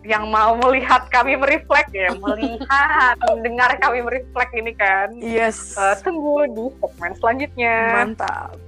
Yang 0.04 0.24
mau 0.28 0.54
melihat 0.60 1.08
kami 1.08 1.40
mereflek 1.40 1.88
ya, 1.96 2.12
melihat, 2.28 3.16
mendengar 3.24 3.72
kami 3.80 4.04
mereflek 4.04 4.52
ini 4.52 4.76
kan. 4.76 5.16
Yes. 5.24 5.80
Uh, 5.80 5.96
tunggu 6.04 6.44
di 6.52 6.66
segmen 6.76 7.12
selanjutnya. 7.18 8.04
Mantap. 8.04 8.63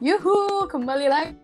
Yuhu, 0.00 0.64
kembali 0.64 1.12
lagi 1.12 1.36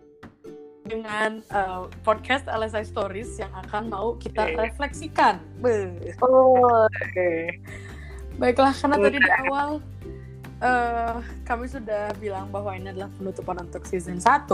dengan 0.89 1.45
uh, 1.53 1.93
podcast 2.01 2.49
LSI 2.49 2.89
Stories 2.89 3.37
yang 3.37 3.53
akan 3.53 3.93
mau 3.93 4.17
kita 4.17 4.49
okay. 4.49 4.57
refleksikan. 4.57 5.45
Oh, 6.25 6.89
okay. 6.89 7.61
Baiklah, 8.41 8.73
karena 8.73 8.97
tadi 8.97 9.21
di 9.21 9.33
awal 9.45 9.85
uh, 10.65 11.21
kami 11.45 11.69
sudah 11.69 12.17
bilang 12.17 12.49
bahwa 12.49 12.73
ini 12.73 12.97
adalah 12.97 13.13
penutupan 13.21 13.61
untuk 13.61 13.85
season 13.85 14.17
1. 14.25 14.49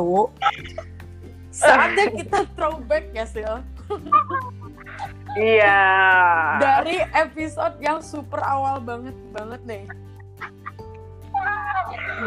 Saatnya 1.54 2.10
kita 2.26 2.42
throwback 2.58 3.06
ya, 3.14 3.22
Sil. 3.30 3.62
Iya. 5.38 5.78
Dari 6.58 7.06
episode 7.06 7.78
yang 7.78 8.02
super 8.02 8.42
awal 8.42 8.82
banget 8.82 9.14
banget 9.30 9.62
nih. 9.62 9.84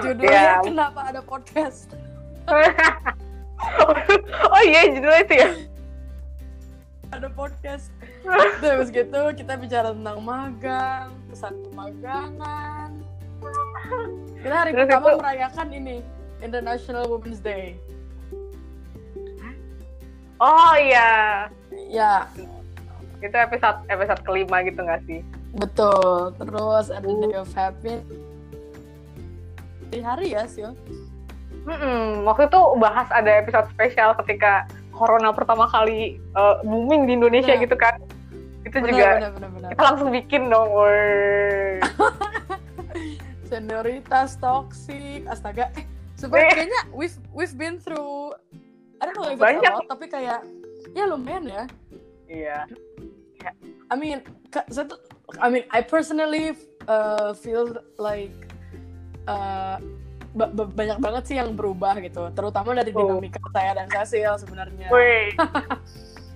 Judulnya 0.04 0.32
yeah. 0.32 0.62
kenapa 0.64 1.00
ada 1.10 1.22
podcast? 1.22 1.90
oh 4.54 4.62
iya 4.66 4.82
judulnya 4.92 5.22
itu 5.26 5.36
ya? 5.36 5.50
Ada 7.14 7.28
podcast. 7.32 7.94
Terus 8.62 8.90
gitu 8.90 9.22
kita 9.38 9.54
bicara 9.56 9.94
tentang 9.94 10.20
magang 10.22 11.14
kesan 11.30 11.54
pemagangan 11.70 12.92
kita 14.42 14.56
hari 14.56 14.72
terus 14.78 14.86
pertama 14.86 15.10
itu... 15.10 15.18
merayakan 15.22 15.68
ini 15.74 15.96
International 16.42 17.04
Women's 17.10 17.42
Day. 17.42 17.78
Oh 20.38 20.74
iya. 20.78 21.48
Ya. 21.90 22.30
Itu 23.24 23.34
episode 23.34 23.82
episode 23.90 24.22
kelima 24.22 24.62
gitu 24.62 24.86
gak 24.86 25.02
sih? 25.10 25.26
Betul. 25.58 26.36
Terus 26.38 26.94
ada. 26.94 27.08
Day 27.08 27.38
of 27.40 27.50
Happy 27.58 28.06
di 29.96 30.02
hari 30.04 30.36
ya 30.36 30.44
sih 30.44 30.68
Mm-mm. 31.66 32.30
Waktu 32.30 32.46
itu 32.46 32.62
bahas 32.78 33.10
ada 33.10 33.42
episode 33.42 33.66
spesial 33.74 34.14
ketika 34.22 34.70
corona 34.94 35.34
pertama 35.34 35.66
kali 35.66 36.22
uh, 36.38 36.62
booming 36.62 37.10
di 37.10 37.18
Indonesia 37.18 37.58
nah. 37.58 37.64
gitu 37.66 37.74
kan. 37.74 37.98
Itu 38.62 38.86
bener, 38.86 38.94
juga 38.94 39.10
bener, 39.18 39.32
bener, 39.34 39.50
bener. 39.50 39.70
kita 39.74 39.82
langsung 39.82 40.10
bikin 40.14 40.54
dong. 40.54 40.70
Senioritas 43.50 44.38
toxic, 44.38 45.26
astaga. 45.26 45.74
Eh, 45.74 45.90
sebenarnya 46.22 46.54
kayaknya 46.54 46.82
we've 46.94 47.18
we've 47.34 47.58
been 47.58 47.82
through 47.82 48.30
I 49.02 49.10
don't 49.10 49.18
know 49.18 49.34
if 49.34 49.42
Banyak. 49.42 49.66
lot, 49.66 49.90
tapi 49.90 50.06
kayak 50.06 50.46
ya 50.94 51.10
lumayan 51.10 51.50
ya. 51.50 51.64
Iya. 52.30 52.58
Yeah. 53.42 53.54
I 53.90 53.96
mean, 53.98 54.22
I 55.38 55.50
mean, 55.50 55.66
I 55.70 55.86
personally 55.86 56.58
uh, 56.90 57.38
feel 57.38 57.78
like 58.02 58.45
uh, 59.30 59.78
banyak 60.76 61.00
banget 61.00 61.24
sih 61.32 61.36
yang 61.40 61.56
berubah 61.56 61.96
gitu 62.04 62.28
terutama 62.36 62.76
dari 62.76 62.92
oh. 62.92 63.08
dinamika 63.08 63.40
saya 63.56 63.72
dan 63.80 63.88
Cecil 63.88 64.36
sebenarnya 64.36 64.92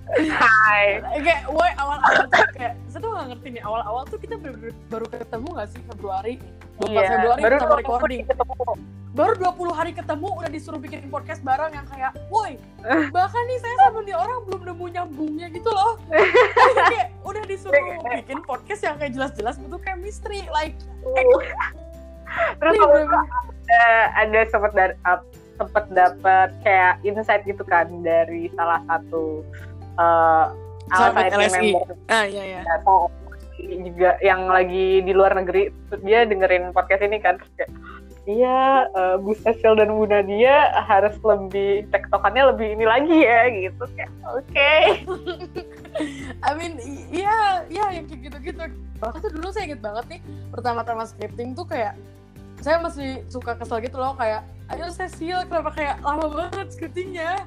Hai. 0.10 1.06
kayak, 1.22 1.54
woi 1.54 1.70
awal-awal 1.78 2.26
tuh 2.34 2.42
kayak, 2.58 2.74
saya 2.90 3.02
tuh 3.06 3.14
gak 3.14 3.28
ngerti 3.30 3.48
nih 3.54 3.62
awal-awal 3.62 4.04
tuh 4.10 4.18
kita 4.18 4.42
baru, 4.42 4.74
baru 4.90 5.06
ketemu 5.06 5.48
gak 5.54 5.70
sih 5.70 5.82
Februari? 5.86 6.34
Iya. 6.90 7.08
Februari 7.14 7.42
baru 7.46 7.56
kita 7.62 7.76
recording. 7.78 8.22
Ketemu. 8.26 8.74
Baru 9.14 9.34
20 9.38 9.74
hari 9.74 9.92
ketemu 9.94 10.28
udah 10.34 10.50
disuruh 10.50 10.82
bikin 10.82 11.10
podcast 11.14 11.42
bareng 11.46 11.78
yang 11.78 11.86
kayak, 11.86 12.18
woi, 12.34 12.58
bahkan 13.16 13.44
nih 13.46 13.60
saya 13.62 13.76
sama 13.86 14.02
nih 14.02 14.18
orang 14.18 14.38
belum 14.50 14.62
nemu 14.66 14.86
nyambungnya 14.98 15.48
gitu 15.54 15.70
loh. 15.70 16.02
kayak 16.90 17.14
udah 17.22 17.44
disuruh 17.46 17.78
bikin 18.18 18.40
podcast 18.50 18.82
yang 18.82 18.98
kayak 18.98 19.14
jelas-jelas 19.14 19.62
butuh 19.62 19.82
chemistry, 19.86 20.42
like. 20.50 20.74
Uh. 21.06 21.86
Terus 22.60 22.76
ada 22.80 23.86
ada 24.18 24.40
sempat 24.50 24.74
uh, 25.06 25.22
sempat 25.60 25.86
dapat 25.92 26.50
kayak 26.64 27.04
insight 27.04 27.44
gitu 27.44 27.62
kan 27.68 27.92
dari 28.02 28.48
salah 28.56 28.80
satu 28.88 29.44
uh, 30.00 30.56
LSI 30.90 31.76
member. 31.76 31.88
Ah 32.10 32.26
iya 32.26 32.44
iya. 32.58 32.62
Juga 33.60 34.16
yang 34.24 34.48
lagi 34.48 35.04
di 35.04 35.12
luar 35.12 35.36
negeri 35.36 35.70
dia 36.08 36.24
dengerin 36.24 36.72
podcast 36.72 37.04
ini 37.04 37.20
kan 37.20 37.38
kayak 37.60 37.70
iya 38.24 38.88
uh, 38.96 39.16
Bu 39.20 39.36
Cecil 39.36 39.76
dan 39.76 39.92
Bu 39.92 40.08
Nadia 40.08 40.72
harus 40.88 41.14
lebih 41.22 41.86
tektokannya 41.92 42.56
lebih 42.56 42.80
ini 42.80 42.86
lagi 42.88 43.18
ya 43.20 43.42
gitu. 43.52 43.84
Kayak 43.94 44.12
oke. 44.32 44.48
Okay. 44.48 44.84
I 46.48 46.52
mean 46.56 46.80
iya 47.12 47.68
iya 47.68 47.86
yang 48.00 48.08
kayak 48.08 48.32
gitu-gitu. 48.32 48.64
Tuh 49.00 49.32
dulu 49.32 49.48
saya 49.52 49.68
inget 49.70 49.84
banget 49.84 50.06
nih 50.18 50.22
pertama-tama 50.56 51.04
scripting 51.04 51.52
tuh 51.54 51.68
kayak 51.68 52.00
saya 52.60 52.78
masih 52.84 53.24
suka 53.32 53.56
kesel 53.56 53.80
gitu 53.84 53.98
loh 53.98 54.16
kayak 54.20 54.44
ayo 54.76 54.86
Cecil 54.92 55.48
kenapa 55.48 55.72
kayak 55.74 55.96
lama 56.04 56.28
banget 56.28 56.68
skriptingnya 56.76 57.42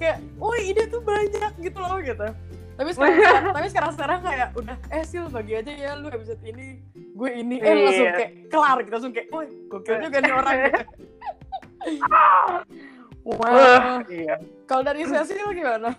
kayak 0.00 0.18
oh 0.40 0.54
ide 0.56 0.88
tuh 0.88 1.04
banyak 1.04 1.52
gitu 1.60 1.78
loh 1.78 2.00
gitu 2.00 2.28
tapi 2.74 2.90
sekarang, 2.90 3.18
sekarang 3.22 3.44
tapi 3.54 3.66
sekarang 3.70 3.92
sekarang 3.94 4.18
kayak 4.24 4.48
udah 4.58 4.76
eh 4.90 5.04
sil 5.06 5.30
bagi 5.30 5.52
aja 5.60 5.72
ya 5.72 5.90
lu 5.94 6.10
episode 6.10 6.42
ini 6.42 6.82
gue 7.14 7.30
ini 7.30 7.62
eh 7.62 7.70
iya. 7.70 7.84
langsung 7.86 8.10
kayak 8.18 8.32
kelar 8.50 8.76
gitu 8.82 8.92
langsung 8.98 9.12
kayak 9.14 9.28
woi 9.30 9.46
gokil 9.70 9.96
juga 10.02 10.18
nih 10.18 10.32
orang 10.34 10.58
Wah, 13.24 13.40
wow. 13.40 14.04
iya. 14.12 14.36
Kalau 14.68 14.84
dari 14.84 15.00
Cecil 15.08 15.48
gimana? 15.56 15.96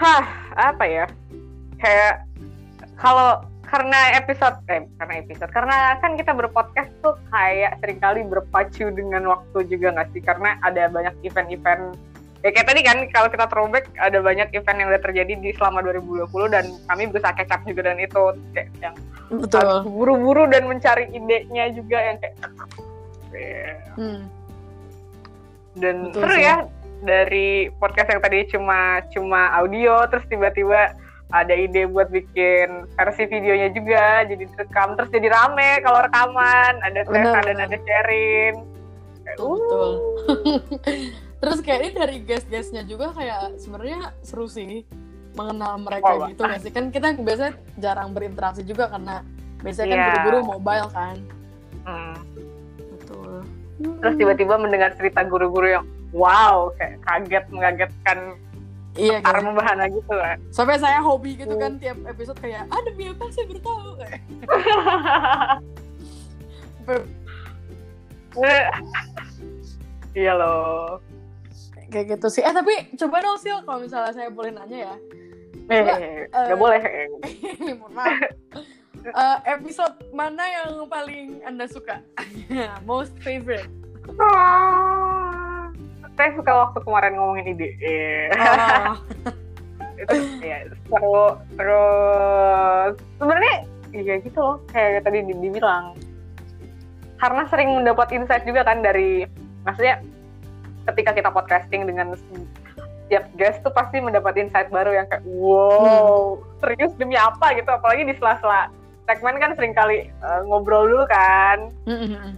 Hah, 0.00 0.24
apa 0.56 0.84
ya? 0.88 1.04
Kayak 1.76 2.24
kalau 2.96 3.44
karena 3.66 3.98
episode 4.16 4.56
eh 4.68 4.84
karena 4.96 5.14
episode 5.20 5.50
karena 5.50 5.76
kan 5.98 6.14
kita 6.14 6.32
berpodcast 6.32 6.90
tuh 7.00 7.16
kayak 7.28 7.78
sering 7.80 7.98
kali 7.98 8.20
berpacu 8.22 8.88
dengan 8.90 9.24
waktu 9.26 9.58
juga 9.66 9.94
nggak 9.94 10.08
sih 10.12 10.22
karena 10.22 10.56
ada 10.60 10.88
banyak 10.88 11.14
event-event 11.22 11.96
ya 12.44 12.52
kayak 12.52 12.68
tadi 12.68 12.80
kan 12.84 12.98
kalau 13.08 13.28
kita 13.32 13.48
throwback 13.48 13.88
ada 13.96 14.20
banyak 14.20 14.48
event 14.52 14.76
yang 14.76 14.88
udah 14.92 15.02
terjadi 15.02 15.32
di 15.40 15.50
selama 15.56 15.80
2020 15.80 16.28
dan 16.52 16.64
kami 16.86 17.08
berusaha 17.08 17.32
catch 17.32 17.52
up 17.52 17.64
juga 17.64 17.88
dan 17.88 17.96
itu 17.96 18.22
kayak 18.52 18.68
yang 18.84 18.94
Betul. 19.32 19.88
buru-buru 19.88 20.44
dan 20.52 20.68
mencari 20.68 21.08
idenya 21.10 21.72
juga 21.72 21.98
yang 21.98 22.16
kayak 22.20 22.36
Hmm. 23.94 24.30
dan 25.74 26.14
Betul 26.14 26.22
seru 26.22 26.34
sih. 26.38 26.46
ya 26.46 26.56
dari 27.02 27.48
podcast 27.76 28.08
yang 28.14 28.22
tadi 28.22 28.38
cuma 28.46 29.02
cuma 29.10 29.50
audio 29.58 30.06
terus 30.06 30.22
tiba-tiba 30.30 30.94
ada 31.34 31.50
ide 31.50 31.84
buat 31.84 32.08
bikin 32.08 32.86
versi 32.94 33.26
videonya 33.26 33.68
juga 33.70 34.22
jadi 34.22 34.44
direkam 34.46 34.94
terus 34.94 35.10
jadi 35.10 35.28
rame 35.28 35.82
kalau 35.82 35.98
rekaman 36.00 36.78
ada 36.80 37.00
Tessa 37.02 37.40
dan 37.42 37.58
ada 37.58 37.76
Sherin 37.76 38.54
Kayak, 39.24 39.40
Betul, 39.40 39.48
uh, 39.48 39.56
betul. 39.56 39.90
Terus 41.40 41.58
kayak 41.60 41.80
ini 41.80 41.90
dari 41.92 42.16
guest-guestnya 42.20 42.82
juga 42.84 43.12
kayak 43.12 43.56
sebenarnya 43.56 44.12
seru 44.20 44.44
sih 44.44 44.84
mengenal 45.32 45.80
mereka 45.80 46.08
Oh, 46.10 46.28
gitu 46.28 46.40
nggak 46.40 46.60
sih 46.60 46.68
kan 46.68 46.88
kita 46.88 47.16
biasanya 47.16 47.52
jarang 47.76 48.12
berinteraksi 48.12 48.62
juga 48.62 48.88
karena 48.88 49.24
biasanya 49.60 49.88
kan 49.88 49.96
Iya. 49.96 50.06
buru-buru 50.06 50.38
mobile 50.56 50.88
kan. 50.92 51.16
hmm. 51.82 52.16
Betul. 52.92 53.32
terus 53.98 54.14
tiba-tiba 54.14 54.54
mendengar 54.56 54.92
cerita 54.94 55.20
guru-guru 55.24 55.66
yang 55.72 55.84
wow 56.12 56.68
kayak 56.76 57.00
kaget 57.02 57.44
mengagetkan 57.48 58.18
Iya 58.94 59.18
kan. 59.26 59.42
membahana 59.42 59.90
gitu 59.90 60.14
kan 60.14 60.38
Sampai 60.54 60.78
saya 60.78 61.02
hobi 61.02 61.34
gitu 61.34 61.58
kan 61.58 61.82
tiap 61.82 61.98
episode 62.06 62.38
kayak 62.38 62.70
ah 62.70 62.80
demi 62.86 63.10
apa 63.10 63.26
saya 63.34 63.46
bertahu 63.50 63.98
iya 70.18 70.32
loh 70.36 71.00
kayak 71.94 72.18
gitu 72.18 72.26
sih. 72.26 72.42
Eh 72.42 72.50
tapi 72.50 72.74
coba 72.98 73.22
dong 73.22 73.38
Sil 73.38 73.62
kalau 73.62 73.86
misalnya 73.86 74.10
saya 74.10 74.28
boleh 74.34 74.50
nanya 74.50 74.78
ya. 74.90 74.94
eh 75.70 75.80
nggak 75.80 76.50
eh, 76.50 76.58
boleh 76.58 76.80
maaf. 77.94 78.18
Eh, 79.04 79.38
episode 79.54 79.94
mana 80.10 80.42
yang 80.42 80.90
paling 80.90 81.38
anda 81.46 81.70
suka? 81.70 82.02
Most 82.88 83.14
favorite. 83.22 83.70
Saya 86.14 86.30
suka 86.38 86.52
waktu 86.54 86.78
kemarin 86.82 87.12
ngomongin 87.18 87.58
ide. 87.58 87.70
Oh. 88.30 88.96
itu 89.94 90.14
ya 90.42 90.58
seru 90.90 91.38
terus 91.54 92.92
sebenarnya 93.18 93.56
iya 93.94 94.14
gitu 94.20 94.38
loh 94.42 94.58
kayak 94.74 95.06
tadi 95.06 95.22
di- 95.22 95.38
dibilang 95.38 95.94
karena 97.22 97.46
sering 97.46 97.78
mendapat 97.78 98.10
insight 98.10 98.42
juga 98.42 98.66
kan 98.66 98.82
dari 98.82 99.22
maksudnya 99.62 100.02
ketika 100.90 101.14
kita 101.14 101.30
podcasting 101.30 101.86
dengan 101.86 102.12
setiap 102.18 103.24
guest 103.38 103.62
tuh 103.62 103.70
pasti 103.70 104.02
mendapat 104.02 104.34
insight 104.36 104.68
baru 104.68 104.98
yang 104.98 105.06
kayak 105.06 105.22
wow 105.30 106.36
serius 106.58 106.90
demi 106.98 107.14
apa 107.14 107.54
gitu 107.54 107.70
apalagi 107.70 108.02
di 108.02 108.18
sela-sela 108.18 108.68
segmen 109.06 109.38
kan 109.38 109.54
sering 109.54 109.72
kali 109.72 110.10
eh, 110.10 110.40
ngobrol 110.50 110.90
dulu 110.90 111.06
kan 111.06 111.70
Mm-mm. 111.86 112.34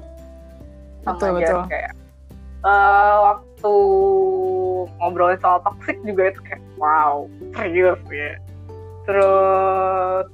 sama 1.02 1.16
Betul, 1.16 1.30
guest 1.40 1.50
betul. 1.56 1.62
kayak 1.72 1.92
eh, 2.64 3.16
waktu 3.20 3.74
ngobrolin 5.00 5.40
soal 5.42 5.60
toxic 5.60 5.96
juga 6.06 6.32
itu 6.32 6.40
kayak 6.46 6.62
wow 6.80 7.26
serius 7.52 8.00
ya. 8.08 8.32
Terus 9.06 10.26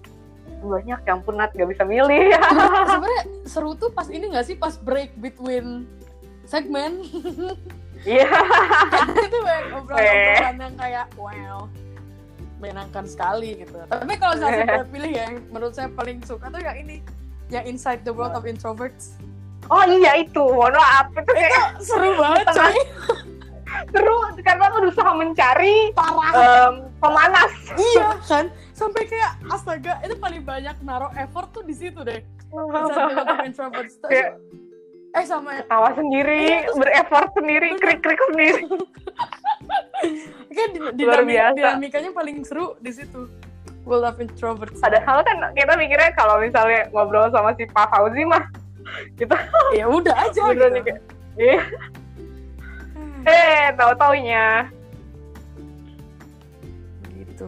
banyak 0.63 1.01
yang 1.03 1.19
ampun 1.19 1.35
Nat 1.37 1.51
gak 1.53 1.69
bisa 1.69 1.83
milih. 1.83 2.31
Sebenarnya 2.91 3.23
seru 3.45 3.75
tuh 3.75 3.91
pas 3.91 4.07
ini 4.07 4.31
gak 4.31 4.47
sih 4.47 4.55
pas 4.55 4.79
break 4.79 5.19
between 5.19 5.91
segmen? 6.47 7.03
Iya. 8.07 8.31
Itu 9.27 9.39
banyak 9.43 9.67
obrolan-obrolan 9.79 10.57
yang 10.59 10.75
kayak 10.79 11.07
wow 11.19 11.67
menyenangkan 12.63 13.05
sekali 13.11 13.59
gitu. 13.67 13.75
Tapi 13.91 14.15
kalau 14.23 14.39
saya 14.39 14.63
boleh 14.63 14.87
pilih 14.87 15.11
ya, 15.11 15.27
yang 15.27 15.35
menurut 15.51 15.75
saya 15.75 15.91
paling 15.91 16.23
suka 16.23 16.47
tuh 16.47 16.63
yang 16.63 16.79
ini, 16.79 17.03
yang 17.51 17.67
Inside 17.67 18.07
the 18.07 18.15
World 18.15 18.39
of 18.39 18.47
Introverts. 18.47 19.19
Oh 19.69 19.85
iya 19.87 20.19
itu 20.19 20.43
mohon 20.43 20.73
maaf 20.73 21.07
itu 21.11 21.31
kayak 21.31 21.67
Seru 21.79 22.11
banget 22.15 22.47
coy. 22.49 22.77
seru 23.93 24.15
karena 24.39 24.65
aku 24.67 24.77
berusaha 24.81 25.11
mencari 25.13 25.91
Parah. 25.93 26.33
em, 26.33 26.75
pemanas 26.99 27.53
iya 27.75 28.09
kan? 28.23 28.47
Sampai 28.73 29.05
kayak 29.05 29.39
astaga, 29.47 30.01
itu 30.03 30.17
paling 30.17 30.43
banyak 30.43 30.75
naruh 30.81 31.13
effort 31.15 31.53
tuh 31.53 31.63
di 31.63 31.73
situ 31.73 32.01
deh. 32.01 32.19
Kayak- 34.03 34.37
eh 35.13 35.25
sama 35.25 35.53
yang 35.55 35.69
tawa 35.69 35.93
sendiri 35.93 36.45
bereffort 36.73 37.29
sendiri 37.33 37.77
krik 37.77 38.01
krik 38.01 38.17
sendiri 38.27 38.65
kan 40.57 40.69
di, 40.71 40.79
Luar 40.81 41.21
dinamik- 41.21 41.29
biasa. 41.29 41.57
dinamikanya 41.59 42.11
paling 42.11 42.37
seru 42.43 42.75
di 42.79 42.91
situ. 42.91 43.29
World 43.83 44.07
of 44.07 44.17
Introverts. 44.17 44.79
padahal 44.79 45.21
kan 45.21 45.53
kita 45.53 45.75
mikirnya 45.75 46.15
kalau 46.15 46.39
misalnya 46.39 46.87
ngobrol 46.89 47.27
sama 47.29 47.51
si 47.53 47.67
Pak 47.67 47.91
Fauzi 47.91 48.23
mah 48.23 48.47
kita 49.17 49.37
ya 49.79 49.87
udah 49.89 50.15
aja 50.17 50.41
beneran 50.51 50.73
gitu. 50.79 50.85
kayak 50.87 51.01
eh 51.41 51.63
eh 53.29 53.65
tahu 53.79 53.93
taunya 53.97 54.67
gitu. 57.13 57.47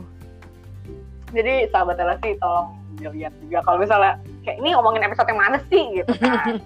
jadi 1.34 1.68
sahabat 1.68 1.98
LSI 1.98 2.38
tolong 2.38 2.78
dilihat 2.94 3.34
juga 3.42 3.58
kalau 3.66 3.82
misalnya 3.82 4.16
kayak 4.46 4.62
ini 4.62 4.72
ngomongin 4.72 5.02
episode 5.02 5.28
yang 5.28 5.40
mana 5.40 5.58
sih 5.66 6.02
gitu 6.02 6.12
kan 6.22 6.62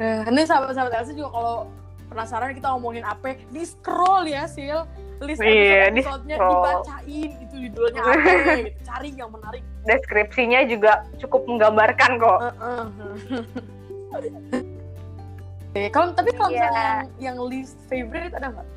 Nah, 0.00 0.24
ini 0.32 0.48
sahabat-sahabat 0.48 0.96
Elsa 0.96 1.12
juga 1.12 1.28
kalau 1.28 1.56
penasaran 2.08 2.56
kita 2.56 2.72
ngomongin 2.72 3.04
apa, 3.04 3.36
di 3.52 3.62
scroll 3.68 4.32
ya, 4.32 4.48
Sil. 4.48 4.88
List 5.20 5.40
episode-episodenya 5.40 6.36
scroll. 6.36 6.52
dibacain 6.64 7.30
itu 7.44 7.56
judulnya 7.68 8.00
apa 8.00 8.12
gitu. 8.64 8.80
Cari 8.82 9.08
yang 9.14 9.30
menarik. 9.30 9.62
deskripsinya 9.80 10.60
juga 10.64 10.92
cukup 11.20 11.40
menggambarkan 11.44 12.10
kok 12.16 12.38
Heeh. 12.40 12.84
Oke, 15.70 15.82
kalau 15.94 16.10
tapi 16.12 16.30
kalau 16.34 16.50
misalnya 16.50 17.06
yang, 17.20 17.36
yang 17.36 17.36
least 17.38 17.78
favorite 17.86 18.34
ada 18.34 18.50
nggak? 18.50 18.68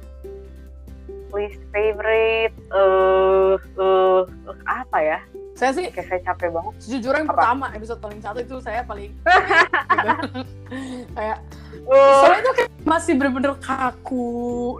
least 1.33 1.57
favorite 1.73 2.53
eh 2.53 3.55
eh 3.57 4.21
eh, 4.21 4.55
apa 4.69 4.99
ya 5.01 5.19
Saya 5.53 5.69
sih 5.73 5.85
kayak 5.89 6.05
saya 6.07 6.21
capek 6.27 6.49
banget 6.53 6.73
sejujurnya 6.81 7.19
yang 7.25 7.29
Apa? 7.29 7.37
pertama 7.41 7.65
episode 7.73 7.99
paling 7.99 8.21
satu 8.21 8.39
itu 8.41 8.55
saya 8.61 8.81
paling 8.85 9.09
gitu. 9.09 10.09
kayak 11.17 11.37
Eh, 11.83 12.13
soalnya 12.21 12.39
itu 12.39 12.51
kayak 12.53 12.69
masih 12.85 13.13
bener-bener 13.17 13.53
kaku 13.59 14.31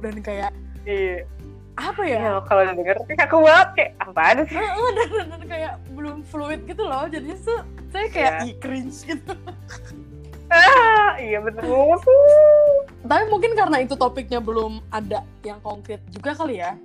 dan 0.06 0.16
kayak 0.22 0.52
iya 0.86 1.26
apa 1.74 2.02
ya? 2.06 2.20
Iya, 2.22 2.34
kalau 2.46 2.64
denger 2.70 2.98
kayak 3.10 3.26
aku 3.26 3.38
banget 3.42 3.70
kayak 3.74 3.92
apaan 4.02 4.38
sih? 4.46 4.58
Heeh, 4.58 4.88
dan, 4.98 5.08
dan, 5.10 5.26
dan 5.34 5.44
kayak 5.50 5.74
belum 5.98 6.18
fluid 6.28 6.62
gitu 6.70 6.84
loh 6.86 7.06
jadinya 7.10 7.38
tuh 7.42 7.60
saya 7.90 8.06
kayak 8.10 8.32
ih 8.46 8.54
cringe 8.62 8.98
gitu. 9.06 9.34
Ah 10.54 11.18
iya 11.18 11.42
betul 11.42 11.98
tapi 13.04 13.24
mungkin 13.28 13.52
karena 13.54 13.84
itu 13.84 14.00
topiknya 14.00 14.40
belum 14.40 14.80
ada 14.88 15.28
yang 15.44 15.60
konkret 15.60 16.00
juga 16.08 16.32
kali 16.32 16.64
ya? 16.64 16.80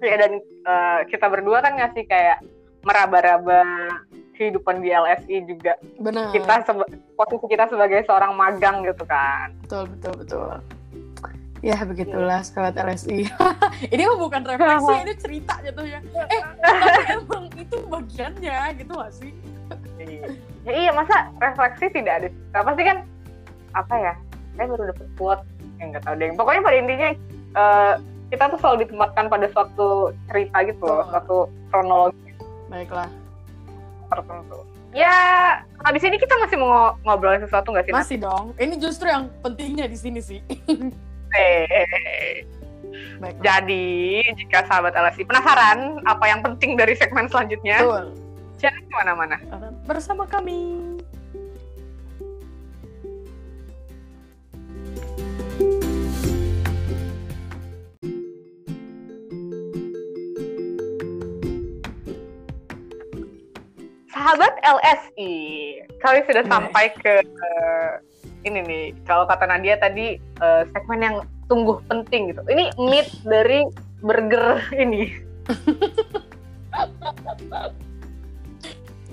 Ya 0.00 0.16
dan 0.16 0.38
eh, 0.40 1.00
kita 1.10 1.26
berdua 1.26 1.60
kan 1.60 1.76
ngasih 1.76 2.06
kayak 2.06 2.38
meraba-raba 2.86 3.60
kehidupan 4.38 4.80
di 4.80 4.88
LSI 4.94 5.36
juga. 5.44 5.76
Benar. 6.00 6.32
Kita 6.32 6.64
posisi 7.18 7.46
kita 7.50 7.68
sebagai 7.68 8.00
seorang 8.08 8.32
magang 8.32 8.86
gitu 8.86 9.04
kan. 9.04 9.52
Betul 9.66 9.84
betul 9.92 10.12
betul 10.22 10.50
ya 11.60 11.76
begitulah 11.84 12.40
sahabat 12.40 12.76
LSI 12.80 13.28
ini 13.94 14.02
mah 14.08 14.18
bukan 14.18 14.40
refleksi 14.48 14.94
ini 15.04 15.14
cerita 15.20 15.54
jatuhnya. 15.60 16.00
Eh 16.32 16.42
tapi 16.60 17.00
emang 17.20 17.44
itu 17.52 17.76
bagiannya 17.84 18.58
gitu 18.80 18.92
gak 18.96 19.12
sih? 19.12 19.32
Ya 20.64 20.72
iya 20.72 20.90
masa 20.92 21.28
refleksi 21.36 21.92
tidak 21.92 22.24
ada 22.24 22.28
nah, 22.56 22.64
pasti 22.64 22.82
kan 22.84 22.98
apa 23.76 23.94
ya 23.96 24.14
saya 24.56 24.66
baru 24.66 24.84
dapet 24.92 25.08
quote 25.16 25.44
yang 25.80 25.88
nggak 25.92 26.04
tahu 26.04 26.14
deh. 26.20 26.28
Pokoknya 26.36 26.60
pada 26.64 26.76
intinya 26.76 27.08
eh, 27.56 27.94
kita 28.32 28.44
tuh 28.52 28.58
selalu 28.60 28.76
ditempatkan 28.84 29.24
pada 29.28 29.46
suatu 29.52 29.88
cerita 30.28 30.58
gitu 30.64 30.82
loh 30.84 31.04
suatu 31.08 31.38
kronologi. 31.72 32.32
Baiklah. 32.68 33.08
Tertentu. 34.08 34.60
Ya 34.90 35.14
habis 35.86 36.02
ini 36.02 36.18
kita 36.18 36.34
masih 36.42 36.58
mau 36.58 36.98
ngobrolin 37.06 37.44
sesuatu 37.46 37.70
nggak 37.70 37.86
sih 37.88 37.94
masih 37.94 38.16
dong. 38.20 38.56
Ini 38.56 38.74
justru 38.80 39.06
yang 39.08 39.28
pentingnya 39.44 39.86
di 39.86 39.96
sini 39.96 40.20
sih 40.24 40.40
baiklah 41.30 42.50
jadi 43.40 43.88
jika 44.34 44.66
sahabat 44.66 44.96
LSI 44.96 45.28
penasaran 45.28 46.00
apa 46.08 46.24
yang 46.26 46.40
penting 46.42 46.74
dari 46.74 46.96
segmen 46.96 47.28
selanjutnya 47.28 47.84
betul. 47.84 48.06
jangan 48.58 48.82
ke 48.82 48.94
mana-mana 48.96 49.36
bersama 49.84 50.24
kami. 50.26 50.80
Sahabat 64.10 64.52
LSI, 64.62 65.32
kali 65.98 66.20
sudah 66.28 66.44
sampai 66.46 66.92
ke 67.02 67.14
uh, 67.18 67.98
ini 68.44 68.58
nih. 68.64 68.84
Kalau 69.04 69.24
kata 69.28 69.44
Nadia 69.46 69.76
tadi 69.76 70.16
uh, 70.40 70.64
segmen 70.72 71.00
yang 71.00 71.16
tunggu 71.50 71.82
penting 71.90 72.32
gitu. 72.32 72.42
Ini 72.46 72.72
meat 72.78 73.08
dari 73.26 73.66
burger 74.00 74.62
ini. 74.74 75.12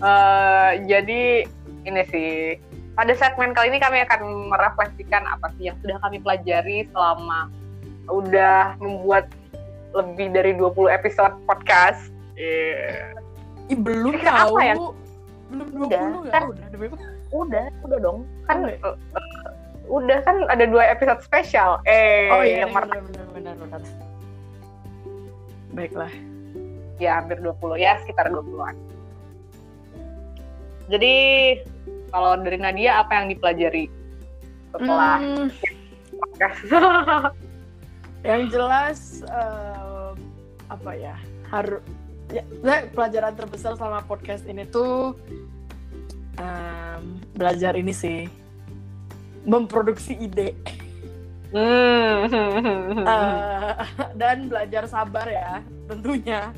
uh, 0.03 0.71
jadi 0.91 1.47
ini 1.87 2.01
sih 2.11 2.59
pada 2.97 3.13
segmen 3.13 3.53
kali 3.53 3.69
ini 3.69 3.79
kami 3.79 4.01
akan 4.03 4.49
merefleksikan 4.49 5.23
apa 5.29 5.53
sih 5.57 5.69
yang 5.69 5.77
sudah 5.85 6.01
kami 6.01 6.17
pelajari 6.17 6.89
selama 6.89 7.49
udah 8.09 8.73
membuat 8.81 9.29
lebih 9.93 10.33
dari 10.33 10.51
20 10.57 10.89
episode 10.93 11.33
podcast. 11.45 12.11
Yeah. 12.37 13.17
Ih, 13.67 13.77
belum 13.77 14.17
tahu. 14.21 14.55
Apa 14.55 14.61
ya? 14.63 14.75
Belum 15.47 15.67
20 15.73 15.87
udah, 15.87 15.99
kan, 16.31 16.43
udah, 16.51 16.67
udah, 16.69 17.16
udah 17.31 17.99
dong. 17.99 18.27
Kan 18.45 18.67
uh, 18.83 18.95
uh, 18.95 19.49
udah 19.87 20.19
kan 20.23 20.47
ada 20.51 20.67
dua 20.67 20.91
episode 20.91 21.23
spesial. 21.23 21.79
Eh, 21.87 22.31
oh, 22.31 22.43
iya, 22.43 22.67
yang 22.67 22.71
iya, 22.71 22.75
benar, 22.75 23.01
benar, 23.03 23.25
benar, 23.33 23.55
benar. 23.55 23.81
Baiklah. 25.75 26.13
Ya, 26.97 27.21
hampir 27.21 27.37
20. 27.39 27.77
Ya, 27.77 28.01
sekitar 28.01 28.33
20-an. 28.33 28.73
Jadi, 30.89 31.15
kalau 32.09 32.39
dari 32.41 32.57
Nadia, 32.57 33.05
apa 33.05 33.21
yang 33.21 33.27
dipelajari 33.29 33.85
setelah 34.73 35.21
hmm. 35.21 35.47
yang 38.29 38.49
jelas, 38.49 39.21
uh, 39.29 40.17
apa 40.73 40.91
ya, 40.97 41.15
harus 41.53 41.83
ya, 42.31 42.43
pelajaran 42.91 43.35
terbesar 43.35 43.77
selama 43.77 44.03
podcast 44.07 44.43
ini 44.47 44.65
tuh 44.67 45.15
um, 46.37 47.21
belajar 47.35 47.73
ini 47.77 47.93
sih. 47.93 48.29
Memproduksi 49.47 50.17
ide. 50.17 50.53
Uh, 51.47 52.27
dan 54.19 54.51
belajar 54.51 54.83
sabar 54.83 55.27
ya 55.31 55.63
tentunya. 55.87 56.51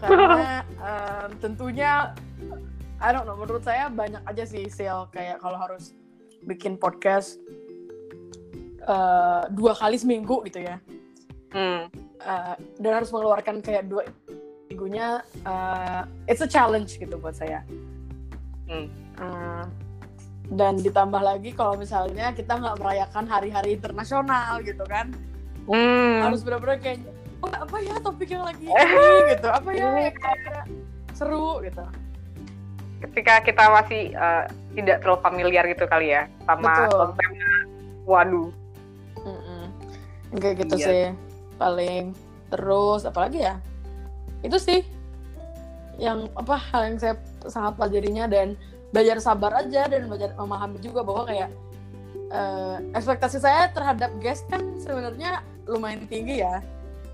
Karena 0.00 0.64
um, 0.80 1.28
tentunya 1.38 2.16
I 3.02 3.12
don't 3.12 3.28
know 3.28 3.36
menurut 3.36 3.60
saya 3.60 3.92
banyak 3.92 4.24
aja 4.24 4.44
sih 4.48 4.66
sale 4.72 5.12
kayak 5.12 5.44
kalau 5.44 5.60
harus 5.60 5.92
bikin 6.48 6.80
podcast 6.80 7.38
uh, 8.88 9.46
dua 9.52 9.76
kali 9.76 10.00
seminggu 10.00 10.40
gitu 10.48 10.64
ya. 10.64 10.80
Hmm. 11.52 11.92
uh, 12.24 12.56
dan 12.80 12.92
harus 12.96 13.12
mengeluarkan 13.12 13.60
kayak 13.60 13.84
dua 13.84 14.08
minggunya 14.72 15.20
uh, 15.44 16.08
it's 16.24 16.40
a 16.40 16.48
challenge 16.48 16.96
gitu 16.96 17.20
buat 17.20 17.36
saya. 17.36 17.60
Hmm. 18.64 18.88
Uh, 19.22 19.64
dan 20.52 20.76
ditambah 20.82 21.22
lagi 21.22 21.54
kalau 21.56 21.78
misalnya 21.78 22.34
kita 22.36 22.58
nggak 22.58 22.76
merayakan 22.82 23.24
hari-hari 23.24 23.78
internasional 23.78 24.60
gitu 24.60 24.84
kan. 24.84 25.14
Hmm. 25.62 26.26
harus 26.26 26.42
benar-benar 26.42 26.82
kayak 26.82 27.06
oh, 27.38 27.46
apa 27.54 27.76
ya 27.78 27.94
topik 28.02 28.34
yang 28.34 28.42
lagi 28.42 28.66
ini? 28.66 29.30
gitu. 29.30 29.46
Apa 29.46 29.70
ya? 29.70 29.86
Yang 29.94 30.18
kayak 30.18 30.64
seru 31.14 31.62
gitu. 31.62 31.84
Ketika 33.06 33.34
kita 33.46 33.64
masih 33.70 34.10
uh, 34.18 34.50
tidak 34.74 35.06
terlalu 35.06 35.22
familiar 35.22 35.64
gitu 35.70 35.86
kali 35.86 36.14
ya 36.18 36.26
sama 36.50 36.90
tema 37.14 37.50
waduh. 38.02 38.50
Mm 39.22 39.38
-mm. 39.38 39.64
kayak 40.42 40.56
gitu 40.66 40.74
iya. 40.82 40.86
sih. 40.86 41.04
Paling 41.62 42.10
terus 42.50 43.06
apalagi 43.06 43.46
ya? 43.46 43.54
Itu 44.42 44.58
sih 44.58 44.82
yang 46.02 46.26
apa 46.34 46.58
hal 46.58 46.90
yang 46.90 46.96
saya 46.98 47.14
sangat 47.46 47.78
pelajarinya 47.78 48.26
dan 48.26 48.58
belajar 48.92 49.16
sabar 49.18 49.64
aja 49.64 49.88
dan 49.88 50.06
belajar 50.06 50.36
memahami 50.36 50.78
juga 50.78 51.00
bahwa 51.00 51.24
kayak 51.24 51.50
uh, 52.28 52.76
ekspektasi 52.92 53.40
saya 53.40 53.72
terhadap 53.72 54.12
guest 54.20 54.44
kan 54.52 54.60
sebenarnya 54.78 55.40
lumayan 55.64 56.04
tinggi 56.06 56.44
ya 56.44 56.60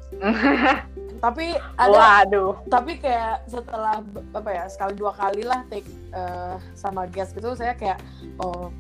tapi 1.25 1.55
ada 1.77 2.25
Waduh. 2.25 2.55
tapi 2.71 2.97
kayak 2.97 3.45
setelah 3.51 4.01
apa 4.33 4.51
ya 4.51 4.65
sekali 4.71 4.95
dua 4.97 5.13
kali 5.13 5.43
lah 5.45 5.67
take 5.69 5.87
uh, 6.15 6.57
sama 6.79 7.05
guest 7.11 7.35
gitu 7.35 7.53
saya 7.59 7.75
kayak 7.75 7.99
oh 8.41 8.71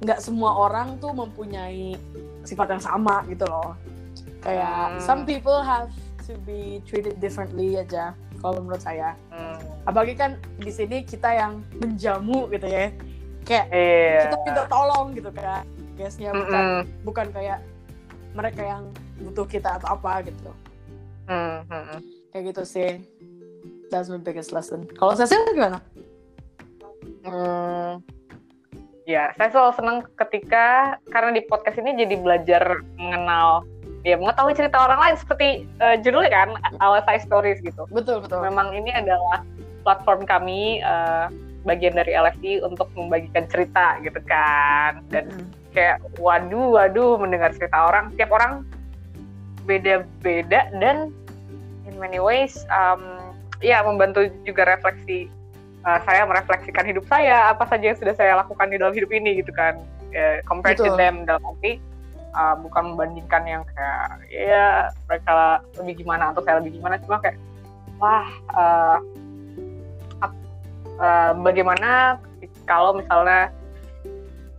nggak 0.00 0.18
se 0.20 0.32
semua 0.32 0.56
orang 0.68 0.96
tuh 1.00 1.12
mempunyai 1.12 1.96
sifat 2.44 2.76
yang 2.76 2.82
sama 2.82 3.24
gitu 3.28 3.44
loh 3.48 3.76
kayak 4.40 4.96
hmm. 4.96 5.00
some 5.02 5.24
people 5.28 5.60
have 5.60 5.88
to 6.24 6.36
be 6.46 6.80
treated 6.86 7.16
differently 7.18 7.76
aja 7.76 8.14
kalau 8.42 8.58
menurut 8.60 8.82
saya. 8.82 9.14
Hmm. 9.30 9.56
Apalagi 9.86 10.18
kan 10.18 10.36
di 10.58 10.68
sini 10.74 11.06
kita 11.06 11.30
yang 11.30 11.62
menjamu 11.78 12.50
gitu 12.50 12.66
ya. 12.66 12.90
Kayak 13.46 13.66
yeah. 13.70 14.22
kita 14.26 14.36
minta 14.42 14.62
tolong 14.66 15.14
gitu 15.14 15.30
kayak 15.30 15.62
guysnya 15.98 16.30
bukan 16.30 16.62
mm 16.62 16.72
-mm. 16.72 17.04
bukan 17.04 17.26
kayak 17.34 17.58
mereka 18.32 18.62
yang 18.64 18.82
butuh 19.22 19.46
kita 19.46 19.78
atau 19.78 19.98
apa 19.98 20.24
gitu. 20.26 20.50
Mm 21.30 21.62
-hmm. 21.66 21.98
Kayak 22.34 22.44
gitu 22.54 22.62
sih. 22.66 22.90
That's 23.92 24.08
my 24.08 24.18
biggest 24.18 24.56
lesson. 24.56 24.88
Kalau 24.96 25.12
saya 25.12 25.28
sih 25.28 25.36
gimana? 25.52 25.84
Hmm, 27.22 28.02
ya, 29.06 29.30
saya 29.38 29.48
selalu 29.54 29.72
senang 29.78 29.98
ketika 30.18 30.96
karena 31.12 31.30
di 31.38 31.42
podcast 31.46 31.78
ini 31.78 31.94
jadi 32.00 32.16
belajar 32.18 32.82
mengenal 32.98 33.68
ya 34.02 34.18
mengetahui 34.18 34.54
cerita 34.58 34.82
orang 34.82 34.98
lain 34.98 35.16
seperti 35.18 35.48
uh, 35.78 35.94
judulnya 36.02 36.30
kan 36.30 36.48
Our 36.82 37.02
Side 37.06 37.26
Stories 37.26 37.62
gitu. 37.62 37.86
Betul 37.90 38.22
betul. 38.22 38.42
Memang 38.42 38.74
ini 38.74 38.90
adalah 38.90 39.46
platform 39.86 40.26
kami 40.26 40.82
uh, 40.82 41.30
bagian 41.62 41.94
dari 41.94 42.14
LFI 42.14 42.66
untuk 42.66 42.90
membagikan 42.98 43.46
cerita 43.46 43.98
gitu 44.02 44.18
kan 44.26 45.02
dan 45.14 45.30
mm 45.30 45.34
-hmm. 45.38 45.46
kayak 45.70 46.02
waduh 46.18 46.74
waduh 46.74 47.14
mendengar 47.18 47.54
cerita 47.54 47.86
orang 47.86 48.10
tiap 48.18 48.34
orang 48.34 48.66
beda-beda 49.62 50.66
dan 50.82 51.14
in 51.86 51.94
many 52.02 52.18
ways 52.18 52.66
um, 52.74 53.02
ya 53.62 53.78
membantu 53.86 54.26
juga 54.42 54.66
refleksi 54.66 55.30
uh, 55.86 56.02
saya 56.02 56.26
merefleksikan 56.26 56.82
hidup 56.82 57.06
saya 57.06 57.54
apa 57.54 57.62
saja 57.70 57.94
yang 57.94 57.98
sudah 57.98 58.14
saya 58.18 58.42
lakukan 58.42 58.66
di 58.66 58.76
dalam 58.82 58.94
hidup 58.94 59.10
ini 59.14 59.38
gitu 59.38 59.54
kan 59.54 59.78
uh, 60.18 60.42
compared 60.50 60.78
Betul. 60.78 60.94
to 60.94 60.98
them 60.98 61.22
dalam 61.22 61.42
arti 61.46 61.78
uh, 62.34 62.56
bukan 62.60 62.94
membandingkan 62.94 63.42
yang 63.44 63.62
kayak 63.72 64.26
ya 64.28 64.66
mereka 65.08 65.62
lebih 65.80 66.04
gimana 66.04 66.32
atau 66.32 66.42
saya 66.44 66.58
lebih 66.60 66.80
gimana 66.80 67.00
cuma 67.00 67.20
kayak 67.20 67.38
wah 68.02 68.28
uh, 68.56 68.98
uh, 70.98 71.32
bagaimana 71.40 72.18
kalau 72.66 72.94
misalnya 72.96 73.50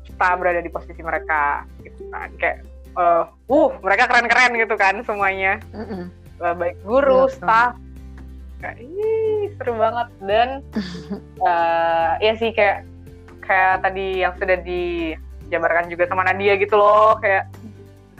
kita 0.03 0.27
berada 0.37 0.61
di 0.61 0.71
posisi 0.71 1.01
mereka 1.01 1.65
gitu 1.81 2.03
kan. 2.11 2.29
Kayak 2.37 2.57
uh, 2.99 3.25
uh 3.49 3.69
mereka 3.81 4.07
keren-keren 4.11 4.53
gitu 4.59 4.75
kan 4.77 4.95
semuanya. 5.07 5.59
Mm 5.73 5.85
-mm. 5.85 6.03
Uh, 6.41 6.53
baik 6.57 6.75
guru 6.83 7.29
yeah, 7.29 7.33
staff 7.33 7.73
kayak 8.59 8.77
ih 8.83 9.51
seru 9.57 9.73
banget. 9.79 10.07
Dan 10.23 10.49
uh, 11.47 12.19
ya 12.19 12.33
sih 12.37 12.51
kayak 12.53 12.85
kayak 13.43 13.83
tadi 13.83 14.23
yang 14.23 14.33
sudah 14.39 14.57
di 14.63 15.13
dijabarkan 15.43 15.91
juga 15.91 16.07
sama 16.07 16.23
Nadia 16.23 16.55
gitu 16.55 16.79
loh 16.79 17.19
kayak 17.19 17.45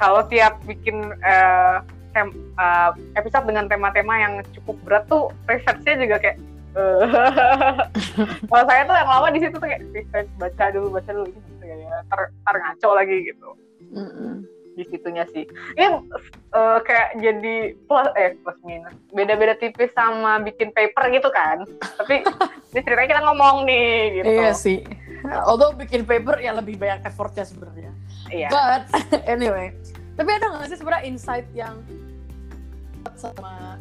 kalau 0.03 0.21
tiap 0.27 0.59
bikin 0.67 1.15
uh, 1.23 1.79
tem 2.11 2.27
uh, 2.59 2.91
episode 3.15 3.47
dengan 3.47 3.71
tema-tema 3.71 4.19
yang 4.19 4.33
cukup 4.51 4.75
berat 4.83 5.07
tuh 5.07 5.31
researchnya 5.47 5.95
juga 5.95 6.19
kayak 6.19 6.37
uh, 6.75 7.07
kalau 8.51 8.63
saya 8.67 8.83
tuh 8.83 8.95
yang 8.99 9.09
lama 9.09 9.27
di 9.31 9.39
situ 9.39 9.55
tuh 9.55 9.63
kayak 9.63 9.81
research 9.95 10.29
baca 10.35 10.65
dulu 10.75 10.99
baca 10.99 11.11
dulu 11.15 11.31
gitu 11.31 11.63
ya 11.63 12.03
ter, 12.11 12.19
ter 12.35 12.55
ngaco 12.59 12.89
lagi 12.91 13.17
gitu. 13.31 13.49
Mm 13.93 14.09
-mm. 14.11 14.33
di 14.73 14.83
situnya 14.89 15.21
sih. 15.29 15.45
Ini 15.77 16.01
uh, 16.57 16.81
kayak 16.81 17.21
jadi 17.21 17.77
plus 17.85 18.09
eh 18.17 18.33
plus 18.41 18.57
minus 18.65 18.97
beda-beda 19.13 19.53
tipis 19.53 19.93
sama 19.93 20.41
bikin 20.41 20.73
paper 20.73 21.13
gitu 21.13 21.29
kan. 21.29 21.61
Tapi 21.79 22.25
ini 22.73 22.79
ceritanya 22.81 23.09
kita 23.13 23.21
ngomong 23.21 23.55
nih 23.69 23.93
gitu. 24.19 24.33
Iya 24.33 24.51
sih. 24.57 24.81
Although 25.45 25.77
bikin 25.77 26.09
paper 26.09 26.41
ya 26.41 26.57
lebih 26.57 26.81
banyak 26.81 27.05
effortnya 27.05 27.45
sebenarnya. 27.45 27.93
Iya. 28.33 28.49
But 28.49 28.83
anyway, 29.33 29.77
tapi 30.17 30.29
ada 30.33 30.45
nggak 30.49 30.73
sih 30.73 30.77
sebenarnya 30.81 31.03
insight 31.05 31.47
yang 31.53 31.77
sama 33.13 33.77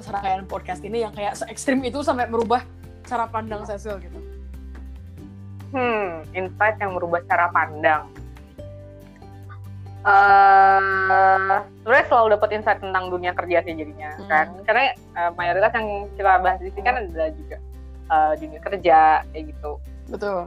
serangkaian 0.00 0.48
podcast 0.48 0.80
ini 0.82 1.04
yang 1.04 1.12
kayak 1.12 1.36
se 1.36 1.44
ekstrim 1.52 1.84
itu 1.84 2.00
sampai 2.00 2.26
merubah 2.26 2.64
cara 3.04 3.28
pandang 3.28 3.68
Cecil 3.68 4.00
gitu? 4.00 4.18
Hmm, 5.76 6.24
insight 6.32 6.80
yang 6.80 6.96
merubah 6.96 7.20
cara 7.28 7.52
pandang. 7.52 8.08
Uh, 10.06 11.66
sebenarnya 11.82 12.06
selalu 12.06 12.28
dapat 12.38 12.48
insight 12.54 12.78
tentang 12.78 13.10
dunia 13.10 13.34
kerja 13.34 13.58
sih 13.66 13.74
jadinya 13.74 14.14
hmm. 14.14 14.30
kan 14.30 14.46
karena 14.62 14.94
uh, 15.18 15.34
mayoritas 15.34 15.74
yang 15.74 16.06
kita 16.14 16.30
bahas 16.46 16.62
di 16.62 16.70
sini 16.70 16.82
kan 16.86 16.94
adalah 17.02 17.28
juga 17.34 17.56
uh, 18.14 18.32
dunia 18.38 18.60
kerja 18.62 19.26
kayak 19.34 19.44
gitu 19.50 19.82
betul 20.06 20.46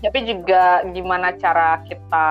tapi 0.00 0.24
juga 0.24 0.80
gimana 0.96 1.36
cara 1.36 1.84
kita 1.84 2.28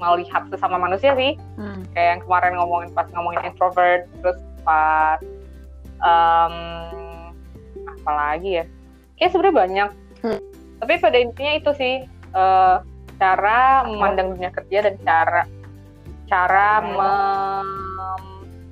melihat 0.00 0.48
sesama 0.48 0.78
manusia 0.80 1.12
sih 1.18 1.36
hmm. 1.58 1.92
kayak 1.92 2.08
yang 2.16 2.20
kemarin 2.24 2.54
ngomongin 2.56 2.90
pas 2.94 3.06
ngomongin 3.12 3.42
introvert 3.44 4.06
terus 4.22 4.38
pas 4.64 5.20
um, 6.00 6.54
apa 7.84 8.10
lagi 8.10 8.62
ya 8.62 8.64
ya 9.20 9.28
sebenarnya 9.28 9.58
banyak 9.60 9.90
hmm. 10.24 10.40
tapi 10.80 10.94
pada 11.02 11.18
intinya 11.20 11.52
itu 11.58 11.70
sih 11.76 11.94
uh, 12.32 12.80
cara 13.20 13.84
memandang 13.84 14.32
dunia 14.38 14.48
kerja 14.48 14.88
dan 14.88 14.96
cara 15.04 15.44
cara 16.30 16.80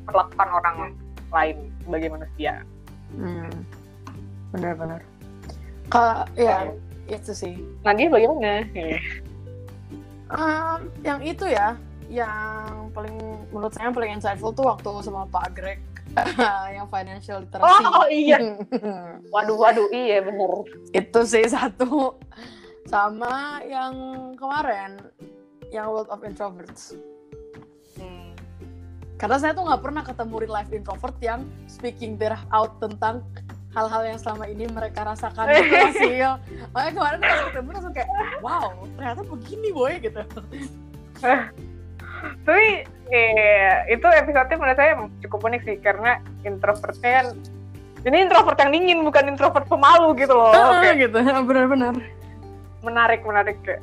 memperlakukan 0.09 0.49
orang 0.49 0.97
lain 1.29 1.68
sebagai 1.85 2.09
manusia 2.09 2.64
hmm. 3.12 3.53
benar-benar 4.57 5.05
kalau 5.92 6.25
ya 6.40 6.73
itu 7.09 7.33
sih 7.33 7.55
Nadia 7.83 8.12
bagaimana 8.12 8.68
um, 10.33 10.81
yang 11.01 11.21
itu 11.25 11.49
ya 11.49 11.75
yang 12.09 12.88
paling 12.97 13.16
menurut 13.53 13.73
saya 13.73 13.92
yang 13.92 13.97
paling 13.97 14.11
insightful 14.16 14.53
tuh 14.53 14.64
waktu 14.64 14.88
sama 15.05 15.29
Pak 15.29 15.49
Greg 15.57 15.81
yang 16.77 16.88
financial 16.88 17.44
literacy. 17.44 17.85
Oh, 17.85 18.05
oh 18.05 18.09
iya. 18.09 18.38
waduh 19.35 19.57
waduh 19.61 19.88
iya 19.92 20.25
bener. 20.25 20.64
Itu 20.97 21.21
sih 21.29 21.47
satu. 21.47 22.16
Sama 22.88 23.61
yang 23.68 23.92
kemarin 24.40 24.97
yang 25.68 25.92
World 25.92 26.09
of 26.09 26.25
Introverts. 26.25 26.97
Hmm. 28.01 28.33
Karena 29.21 29.37
saya 29.37 29.53
tuh 29.53 29.68
nggak 29.68 29.83
pernah 29.85 30.03
ketemu 30.03 30.35
real 30.40 30.55
life 30.57 30.73
introvert 30.73 31.16
yang 31.21 31.44
speaking 31.68 32.16
their 32.16 32.40
out 32.51 32.81
tentang 32.81 33.21
hal-hal 33.79 34.03
yang 34.03 34.19
selama 34.19 34.45
ini 34.51 34.64
mereka 34.67 35.07
rasakan 35.07 35.47
gitu 35.55 35.75
hasil. 35.79 36.31
Makanya 36.75 36.93
kemarin 36.99 37.19
pas 37.23 37.41
ketemu 37.47 37.69
langsung 37.71 37.95
kayak, 37.95 38.11
wow, 38.43 38.67
ternyata 38.99 39.23
begini 39.23 39.69
boy 39.71 39.95
gitu. 40.03 40.23
Tapi 41.23 42.67
eh, 43.14 43.75
itu 43.95 44.07
episode 44.11 44.51
menurut 44.59 44.79
saya 44.79 44.93
cukup 45.23 45.41
unik 45.47 45.62
sih 45.62 45.77
karena 45.79 46.19
introvertnya 46.43 47.11
kan 47.23 47.27
ini 48.07 48.17
introvert 48.27 48.59
yang 48.62 48.71
dingin 48.71 48.99
bukan 49.03 49.27
introvert 49.27 49.67
pemalu 49.67 50.14
gitu 50.23 50.35
loh. 50.35 50.55
Okay. 50.55 51.07
gitu, 51.07 51.19
benar-benar. 51.19 51.99
Menarik, 52.87 53.27
menarik 53.27 53.59
kayak. 53.67 53.83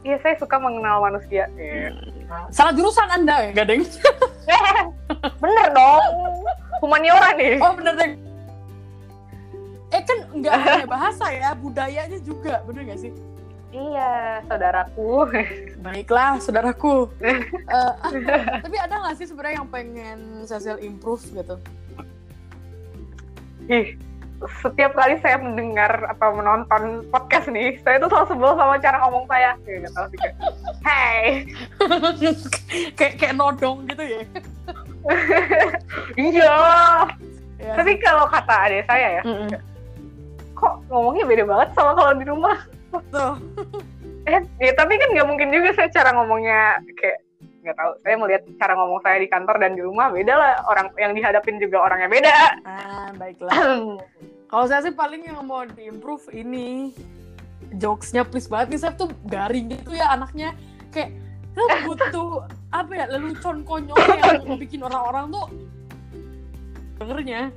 Iya, 0.00 0.16
saya 0.24 0.34
suka 0.40 0.56
mengenal 0.56 1.04
manusia. 1.04 1.44
Yeah. 1.60 1.92
Salah 2.48 2.72
jurusan 2.72 3.04
Anda 3.12 3.52
ya, 3.52 3.60
Gading? 3.60 3.84
bener 5.44 5.66
dong. 5.76 6.04
Humaniora 6.80 7.36
nih. 7.36 7.60
Oh, 7.60 7.76
bener 7.76 7.94
deh. 8.00 8.29
Eh 9.90 10.02
kan 10.06 10.18
nggak 10.30 10.54
hanya 10.54 10.86
bahasa 10.86 11.26
ya, 11.34 11.50
budayanya 11.58 12.18
juga, 12.22 12.62
bener 12.62 12.94
gak 12.94 13.02
sih? 13.02 13.12
Iya, 13.70 14.42
saudaraku. 14.50 15.30
Baiklah, 15.78 16.42
saudaraku. 16.42 17.06
uh, 17.70 17.94
tapi 18.66 18.76
ada 18.78 18.98
nggak 18.98 19.14
sih 19.14 19.26
sebenarnya 19.30 19.62
yang 19.62 19.70
pengen 19.70 20.18
social 20.42 20.78
improve 20.82 21.22
gitu? 21.30 21.54
Ih, 23.70 23.94
setiap 24.64 24.96
kali 24.98 25.22
saya 25.22 25.38
mendengar 25.38 26.02
atau 26.16 26.34
menonton 26.34 27.06
podcast 27.14 27.46
nih, 27.46 27.78
saya 27.86 28.02
tuh 28.02 28.10
selalu 28.10 28.26
sebel 28.34 28.52
sama 28.58 28.74
cara 28.82 28.96
ngomong 29.06 29.24
saya. 29.30 29.50
Kayak 29.62 29.92
tahu 29.94 30.06
sih 30.10 30.18
kayak, 30.18 30.36
hey, 30.82 31.24
kayak 32.98 33.14
kayak 33.22 33.34
nodong 33.38 33.86
gitu 33.86 34.02
ya. 34.02 34.22
iya. 36.30 36.56
Ya. 37.60 37.74
Tapi 37.76 37.92
kalau 38.00 38.24
kata 38.26 38.54
adik 38.66 38.88
saya 38.88 39.20
ya, 39.20 39.22
mm 39.22 39.36
-mm. 39.46 39.69
Kok 40.60 40.74
ngomongnya 40.92 41.24
beda 41.24 41.44
banget 41.48 41.68
sama 41.72 41.92
kalau 41.96 42.12
di 42.14 42.26
rumah 42.28 42.56
Tuh. 42.90 43.34
eh, 44.26 44.42
ya, 44.58 44.72
tapi 44.74 44.98
kan 44.98 45.08
nggak 45.14 45.28
mungkin 45.30 45.48
juga 45.54 45.70
saya 45.78 45.88
cara 45.94 46.10
ngomongnya 46.14 46.82
kayak 46.98 47.22
nggak 47.60 47.76
tahu. 47.76 47.92
Saya 48.02 48.14
melihat 48.18 48.42
cara 48.58 48.72
ngomong 48.74 49.00
saya 49.04 49.16
di 49.20 49.28
kantor 49.30 49.56
dan 49.60 49.72
di 49.78 49.82
rumah 49.84 50.10
beda 50.10 50.34
lah. 50.34 50.54
Orang 50.66 50.90
yang 50.98 51.12
dihadapin 51.14 51.60
juga 51.62 51.86
orangnya 51.86 52.08
beda. 52.10 52.38
Ah, 52.66 53.08
baiklah. 53.14 53.54
Kalau 54.50 54.66
saya 54.66 54.82
sih 54.82 54.94
paling 54.94 55.22
yang 55.22 55.38
mau 55.46 55.62
diimprove 55.62 56.26
ini 56.34 56.90
jokesnya 57.78 58.26
please 58.26 58.50
banget 58.50 58.74
nih 58.74 58.80
saya 58.82 58.92
tuh 58.98 59.14
garing 59.30 59.70
gitu 59.70 59.94
ya 59.94 60.10
anaknya 60.10 60.58
kayak 60.90 61.14
lu 61.54 61.62
butuh 61.86 62.42
apa 62.74 62.92
ya 62.98 63.04
lelucon 63.14 63.62
konyol 63.62 63.94
yang 63.94 64.58
bikin 64.62 64.82
orang-orang 64.82 65.30
tuh 65.30 65.46
dengernya 66.98 67.54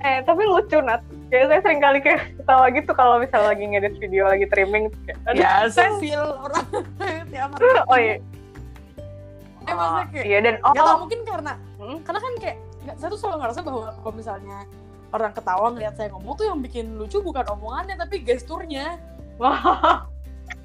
eh 0.00 0.24
tapi 0.24 0.48
lucu 0.48 0.80
nat 0.80 1.04
kayak 1.28 1.46
saya 1.52 1.60
sering 1.60 1.80
kali 1.80 1.98
kayak 2.00 2.20
ketawa 2.40 2.66
gitu 2.72 2.90
kalau 2.96 3.14
misalnya 3.20 3.48
lagi 3.52 3.64
ngedit 3.68 3.94
video 4.00 4.24
lagi 4.28 4.46
trimming 4.48 4.88
kayak, 5.04 5.18
ya 5.36 5.68
saya 5.68 5.92
feel 6.00 6.24
orang 6.40 6.66
tiap 7.32 7.50
hari. 7.52 7.80
Oh 7.92 7.98
iya. 8.00 8.16
Eh, 9.68 9.74
kayak, 10.16 10.24
iya 10.24 10.38
dan 10.40 10.54
oh, 10.64 10.72
ya 10.72 10.96
mungkin 10.96 11.20
karena 11.28 11.52
hmm? 11.76 12.00
karena 12.00 12.20
kan 12.24 12.32
kayak 12.40 12.56
saya 12.96 13.08
tuh 13.12 13.20
selalu 13.20 13.36
ngerasa 13.44 13.60
bahwa 13.60 13.86
kalau 14.00 14.14
misalnya 14.16 14.58
orang 15.12 15.32
ketawa 15.36 15.66
ngeliat 15.76 15.94
saya 16.00 16.08
ngomong 16.16 16.34
tuh 16.40 16.46
yang 16.48 16.58
bikin 16.64 16.96
lucu 16.96 17.20
bukan 17.20 17.44
omongannya 17.52 17.96
tapi 18.00 18.24
gesturnya. 18.24 18.96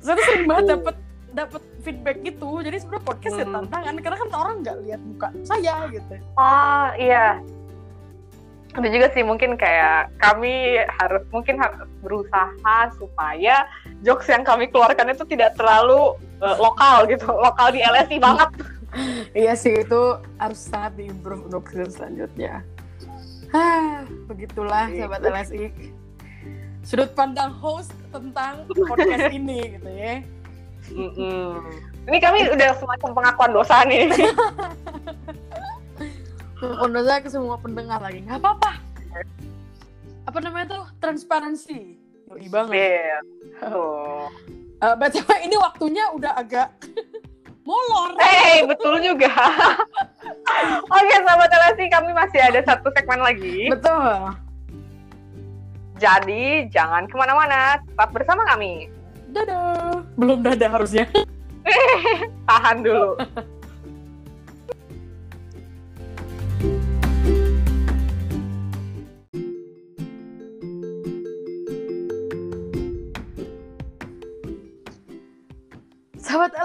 Saya 0.03 0.15
tuh 0.15 0.25
sering 0.31 0.47
banget 0.47 0.79
dapet 0.79 0.95
dapet 1.35 1.63
feedback 1.83 2.17
gitu. 2.23 2.63
Jadi 2.63 2.75
sebenarnya 2.79 3.03
podcast 3.03 3.35
ya 3.35 3.43
hmm. 3.43 3.51
ya 3.51 3.55
tantangan 3.59 3.95
karena 3.99 4.17
kan 4.19 4.29
orang 4.31 4.55
nggak 4.63 4.77
lihat 4.87 5.01
muka 5.03 5.27
saya 5.43 5.75
gitu. 5.91 6.13
Oh 6.39 6.87
iya 6.95 7.39
ada 8.73 8.89
juga 8.89 9.07
sih 9.13 9.21
mungkin 9.21 9.53
kayak 9.53 10.09
kami 10.17 10.81
harus 10.97 11.23
mungkin 11.29 11.61
harus 11.61 11.85
berusaha 12.01 12.77
supaya 12.97 13.69
jokes 14.01 14.25
yang 14.29 14.41
kami 14.41 14.65
keluarkan 14.73 15.13
itu 15.13 15.21
tidak 15.29 15.53
terlalu 15.53 16.17
uh, 16.41 16.57
lokal 16.57 17.05
gitu. 17.05 17.29
Lokal 17.29 17.69
di 17.73 17.85
LSI 17.85 18.17
banget. 18.25 18.49
Iya 19.33 19.53
sih 19.57 19.85
itu 19.85 20.01
harus 20.37 20.59
sangat 20.61 20.97
diimprove 20.97 21.49
untuk 21.49 21.69
selanjutnya. 21.69 22.61
Hah, 23.53 24.05
begitulah 24.25 24.89
iya. 24.89 25.05
sahabat 25.05 25.21
LSI 25.21 25.93
sudut 26.83 27.15
pandang 27.15 27.55
host 27.63 27.95
tentang 28.11 28.67
podcast 28.67 29.31
ini 29.39 29.79
gitu 29.79 29.89
ya. 29.89 30.15
Mm 30.91 31.09
-mm. 31.15 31.47
ini 32.11 32.17
kami 32.19 32.43
udah 32.51 32.75
semacam 32.75 33.09
pengakuan 33.15 33.51
dosa 33.55 33.87
nih 33.87 34.11
Saya 37.07 37.19
ke 37.19 37.29
semua 37.29 37.55
pendengar 37.59 37.99
lagi. 37.99 38.23
Nggak 38.23 38.39
apa-apa. 38.39 38.71
Apa 40.23 40.37
namanya 40.39 40.79
tuh? 40.79 40.83
Transparansi. 41.03 41.99
Yoi 42.31 42.47
banget. 42.47 42.75
Iya. 42.79 43.19
Yeah. 43.59 43.69
Oh. 43.69 44.27
Uh, 44.83 44.95
BTW 44.99 45.29
ini 45.47 45.55
waktunya 45.59 46.03
udah 46.11 46.31
agak 46.35 46.67
molor. 47.67 48.15
Eh, 48.19 48.27
hey, 48.27 48.59
betul 48.67 48.99
juga. 48.99 49.31
Oke, 50.95 51.15
sahabat 51.23 51.47
televisi, 51.47 51.85
kami 51.87 52.11
masih 52.11 52.39
ada 52.43 52.59
satu 52.67 52.91
segmen 52.91 53.23
lagi. 53.23 53.71
Betul. 53.71 54.35
Jadi, 55.99 56.67
jangan 56.67 57.07
ke 57.07 57.15
mana-mana. 57.15 57.79
Tetap 57.79 58.09
bersama 58.11 58.43
kami. 58.43 58.91
Dadah. 59.31 60.03
Belum 60.19 60.43
dadah 60.43 60.69
harusnya. 60.75 61.07
Tahan 62.43 62.83
dulu. 62.83 63.15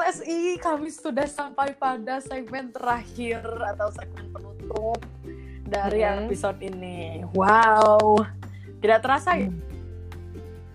LSI, 0.09 0.57
kami 0.57 0.89
sudah 0.89 1.29
sampai 1.29 1.77
pada 1.77 2.17
segmen 2.25 2.73
terakhir 2.73 3.45
atau 3.45 3.93
segmen 3.93 4.25
penutup 4.33 4.97
dari 5.69 6.01
hmm. 6.01 6.25
episode 6.25 6.57
ini. 6.65 7.29
Wow, 7.37 8.17
tidak 8.81 9.05
terasa 9.05 9.37
ya? 9.37 9.53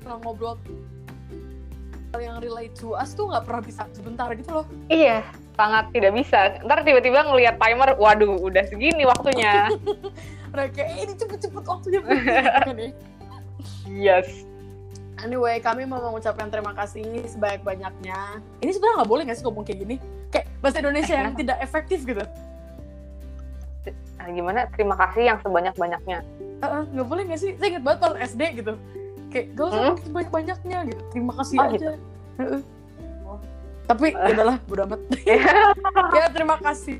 Kalau 0.05 0.21
ngobrol 0.21 0.61
yang 2.21 2.45
relate 2.45 2.77
to 2.77 2.93
us 2.93 3.17
tuh 3.17 3.25
nggak 3.25 3.49
pernah 3.49 3.63
bisa 3.65 3.89
sebentar 3.97 4.29
gitu 4.37 4.53
loh. 4.53 4.69
Iya, 4.85 5.25
sangat 5.57 5.89
tidak 5.97 6.13
bisa. 6.13 6.61
Ntar 6.61 6.85
tiba-tiba 6.85 7.25
ngelihat 7.25 7.57
timer, 7.57 7.97
waduh, 7.97 8.37
udah 8.37 8.69
segini 8.69 9.01
waktunya. 9.01 9.73
Mereka 10.53 10.77
eh, 10.77 11.09
ini 11.09 11.13
cepet-cepet 11.17 11.63
waktunya. 11.65 12.05
kan 12.69 12.77
ya? 12.77 12.93
Yes. 13.89 14.45
Anyway, 15.21 15.61
kami 15.61 15.85
mau 15.85 16.01
mengucapkan 16.01 16.49
terima 16.49 16.73
kasih 16.73 17.05
sebanyak-banyaknya. 17.29 18.41
Ini 18.65 18.71
sebenarnya 18.73 18.95
nggak 19.03 19.11
boleh 19.11 19.23
nggak 19.29 19.37
sih 19.37 19.45
ngomong 19.45 19.65
kayak 19.65 19.79
gini? 19.85 19.95
Kayak 20.33 20.45
bahasa 20.57 20.77
Indonesia 20.81 21.13
yang 21.13 21.35
tidak 21.37 21.57
efektif 21.61 21.99
gitu. 22.01 22.23
Nah, 24.17 24.27
gimana? 24.31 24.59
Terima 24.73 24.95
kasih 24.97 25.23
yang 25.29 25.37
sebanyak-banyaknya. 25.45 26.19
Uh, 26.65 26.83
nggak 26.89 27.07
boleh 27.07 27.23
nggak 27.29 27.39
sih? 27.39 27.51
Saya 27.59 27.77
ingat 27.77 27.83
banget 27.85 27.99
pas 28.01 28.13
SD 28.25 28.41
gitu. 28.63 28.73
Kayak 29.29 29.45
gak 29.57 29.65
usah 29.69 29.81
hmm? 29.81 29.97
sebanyak-banyaknya 30.09 30.77
gitu. 30.89 31.01
Terima 31.13 31.33
kasih 31.37 31.55
oh, 31.57 31.63
aja. 31.65 31.73
Gitu? 31.75 31.91
Uh. 32.41 32.61
Tapi 33.85 34.07
uh. 34.17 34.29
udahlah, 34.33 34.57
udah 34.65 34.83
amat. 34.89 35.01
ya 36.17 36.25
terima 36.33 36.57
kasih. 36.57 36.97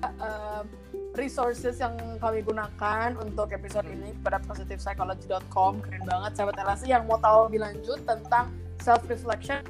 Uh, 0.00 0.49
resources 1.18 1.82
yang 1.82 1.94
kami 2.22 2.42
gunakan 2.46 3.18
untuk 3.18 3.50
episode 3.50 3.86
ini 3.90 4.14
kepada 4.22 4.38
positivepsychology.com 4.46 5.82
keren 5.82 6.04
banget 6.06 6.32
sahabat 6.38 6.56
LSI 6.62 6.94
yang 6.94 7.04
mau 7.10 7.18
tahu 7.18 7.50
lebih 7.50 7.60
lanjut 7.66 7.98
tentang 8.06 8.54
self 8.78 9.02
reflection 9.10 9.60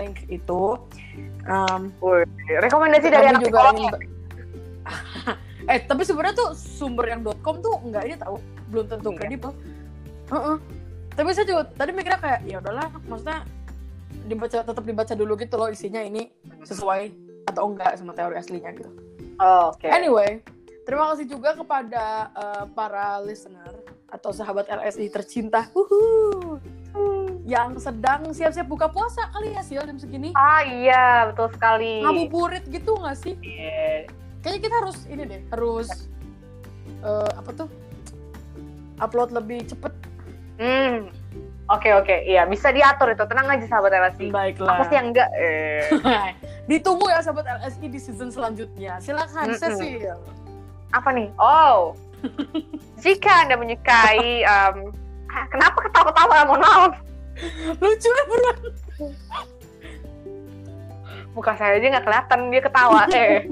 link 0.00 0.24
itu 0.32 0.76
um, 1.48 1.92
rekomendasi 2.48 3.08
dari 3.12 3.26
anak 3.32 3.44
juga 3.44 3.72
ingin... 3.76 3.92
eh 5.70 5.78
tapi 5.84 6.02
sebenarnya 6.08 6.34
tuh 6.36 6.50
sumber 6.56 7.12
yang 7.12 7.20
.com 7.44 7.60
tuh 7.60 7.76
enggak 7.84 8.08
ini 8.08 8.16
tahu 8.16 8.40
belum 8.72 8.86
tentu 8.88 9.12
kredibel. 9.12 9.52
Uh 10.30 10.34
-uh. 10.34 10.56
tapi 11.12 11.34
saya 11.34 11.42
juga 11.42 11.66
tadi 11.74 11.90
mikirnya 11.90 12.22
kayak 12.22 12.40
ya 12.46 12.56
udahlah 12.62 12.86
maksudnya 13.10 13.42
dibaca 14.30 14.62
tetap 14.62 14.84
dibaca 14.86 15.14
dulu 15.18 15.34
gitu 15.36 15.54
loh 15.58 15.68
isinya 15.68 16.00
ini 16.00 16.30
sesuai 16.62 17.10
atau 17.50 17.66
enggak 17.66 17.98
sama 17.98 18.14
teori 18.14 18.38
aslinya 18.38 18.70
gitu 18.78 18.90
oh, 19.40 19.72
oke. 19.72 19.80
Okay. 19.80 19.90
anyway 19.90 20.44
terima 20.84 21.12
kasih 21.14 21.26
juga 21.28 21.54
kepada 21.54 22.34
uh, 22.34 22.64
para 22.72 23.22
listener 23.22 23.72
atau 24.10 24.34
sahabat 24.34 24.66
LSI 24.66 25.06
tercinta. 25.06 25.70
Uhuh. 25.70 26.58
yang 27.46 27.78
sedang 27.78 28.34
siap-siap 28.34 28.66
buka 28.66 28.90
puasa 28.90 29.26
kali 29.30 29.54
ya 29.54 29.62
Sil 29.62 29.82
jam 29.86 29.98
segini. 29.98 30.34
Ah 30.34 30.62
iya 30.66 31.30
betul 31.30 31.50
sekali. 31.54 32.02
Ngabuburit 32.02 32.66
gitu 32.66 32.98
nggak 32.98 33.16
sih? 33.18 33.34
Yeah. 33.42 34.10
kayaknya 34.42 34.60
kita 34.66 34.74
harus 34.82 34.98
ini 35.06 35.22
deh 35.26 35.40
harus 35.54 36.10
uh, 37.06 37.30
apa 37.38 37.50
tuh? 37.54 37.68
Upload 38.98 39.30
lebih 39.30 39.66
cepet. 39.70 39.94
Hmm 40.58 41.19
Oke 41.70 41.86
okay, 41.86 41.92
oke, 41.94 42.06
okay. 42.10 42.18
iya 42.26 42.42
bisa 42.50 42.74
diatur 42.74 43.14
itu. 43.14 43.22
Tenang 43.30 43.46
aja 43.46 43.62
sahabat 43.70 43.94
LSI. 43.94 44.34
Baiklah. 44.34 44.74
Apa 44.74 44.82
sih 44.90 44.96
yang 44.98 45.14
enggak? 45.14 45.30
Eh. 45.38 45.86
Ditunggu 46.70 47.06
ya 47.06 47.22
sahabat 47.22 47.46
LSI 47.62 47.86
di 47.86 48.00
season 48.02 48.34
selanjutnya. 48.34 48.98
Silakan, 48.98 49.46
mm 49.46 49.54
-mm. 49.54 49.62
Cecil. 49.62 50.18
Apa 50.90 51.14
nih? 51.14 51.30
Oh, 51.38 51.94
jika 53.06 53.46
anda 53.46 53.54
menyukai, 53.54 54.42
um, 54.50 54.90
kenapa 55.54 55.78
ketawa-ketawa? 55.86 56.36
Mohon 56.50 56.62
maaf. 56.66 56.94
Lucu 57.78 58.08
ya 58.10 58.24
buruan. 58.26 58.56
Muka 61.38 61.54
saya 61.54 61.78
aja 61.78 61.86
nggak 61.86 62.04
kelihatan 62.10 62.40
dia 62.50 62.62
ketawa. 62.66 63.02
eh. 63.14 63.46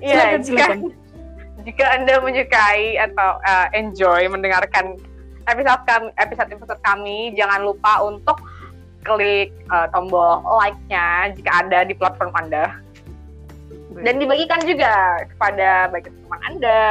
Iya, 0.00 0.40
jika, 0.40 0.80
jika 1.60 1.84
anda 1.92 2.24
menyukai 2.24 2.96
atau 2.96 3.36
uh, 3.36 3.68
enjoy 3.76 4.24
mendengarkan 4.32 4.96
episode 5.50 5.82
kami, 5.84 6.08
episode 6.16 6.50
episode 6.54 6.80
kami, 6.86 7.18
jangan 7.34 7.66
lupa 7.66 8.00
untuk 8.06 8.38
klik 9.02 9.50
uh, 9.72 9.88
tombol 9.90 10.44
like-nya 10.60 11.32
jika 11.34 11.50
ada 11.66 11.84
di 11.84 11.94
platform 11.96 12.32
Anda. 12.36 12.78
Dan 14.00 14.22
dibagikan 14.22 14.62
juga 14.62 15.24
kepada 15.34 15.90
baik 15.90 16.08
teman 16.08 16.40
Anda, 16.46 16.82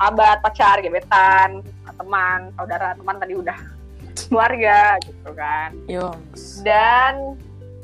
sahabat, 0.00 0.36
pacar, 0.40 0.80
gebetan, 0.80 1.60
teman, 1.98 2.50
saudara, 2.56 2.96
teman 2.96 3.16
tadi 3.20 3.34
udah 3.36 3.58
keluarga 4.26 4.96
gitu 5.04 5.30
kan. 5.36 5.70
Yos. 5.86 6.64
Dan 6.64 7.36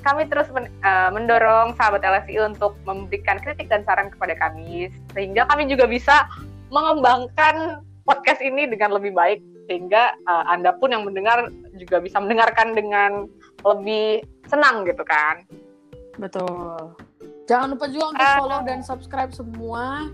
kami 0.03 0.25
terus 0.31 0.49
men, 0.55 0.71
uh, 0.87 1.11
mendorong 1.12 1.75
sahabat 1.77 2.01
LSI 2.01 2.40
untuk 2.40 2.79
memberikan 2.87 3.37
kritik 3.42 3.68
dan 3.68 3.83
saran 3.85 4.09
kepada 4.09 4.33
kami 4.38 4.88
sehingga 5.12 5.44
kami 5.51 5.66
juga 5.66 5.85
bisa 5.90 6.25
mengembangkan 6.71 7.83
podcast 8.07 8.40
ini 8.40 8.71
dengan 8.71 8.94
lebih 8.97 9.12
baik 9.12 9.42
sehingga 9.69 10.17
uh, 10.25 10.49
Anda 10.49 10.73
pun 10.81 10.97
yang 10.97 11.05
mendengar 11.05 11.53
juga 11.77 12.01
bisa 12.01 12.17
mendengarkan 12.19 12.73
dengan 12.73 13.29
lebih 13.63 14.25
senang 14.49 14.89
gitu 14.89 15.05
kan. 15.05 15.45
Betul. 16.17 16.97
Jangan 17.45 17.77
lupa 17.77 17.87
juga 17.93 18.07
untuk 18.17 18.29
uh, 18.29 18.37
follow 18.41 18.61
dan 18.65 18.81
subscribe 18.81 19.33
semua 19.33 20.09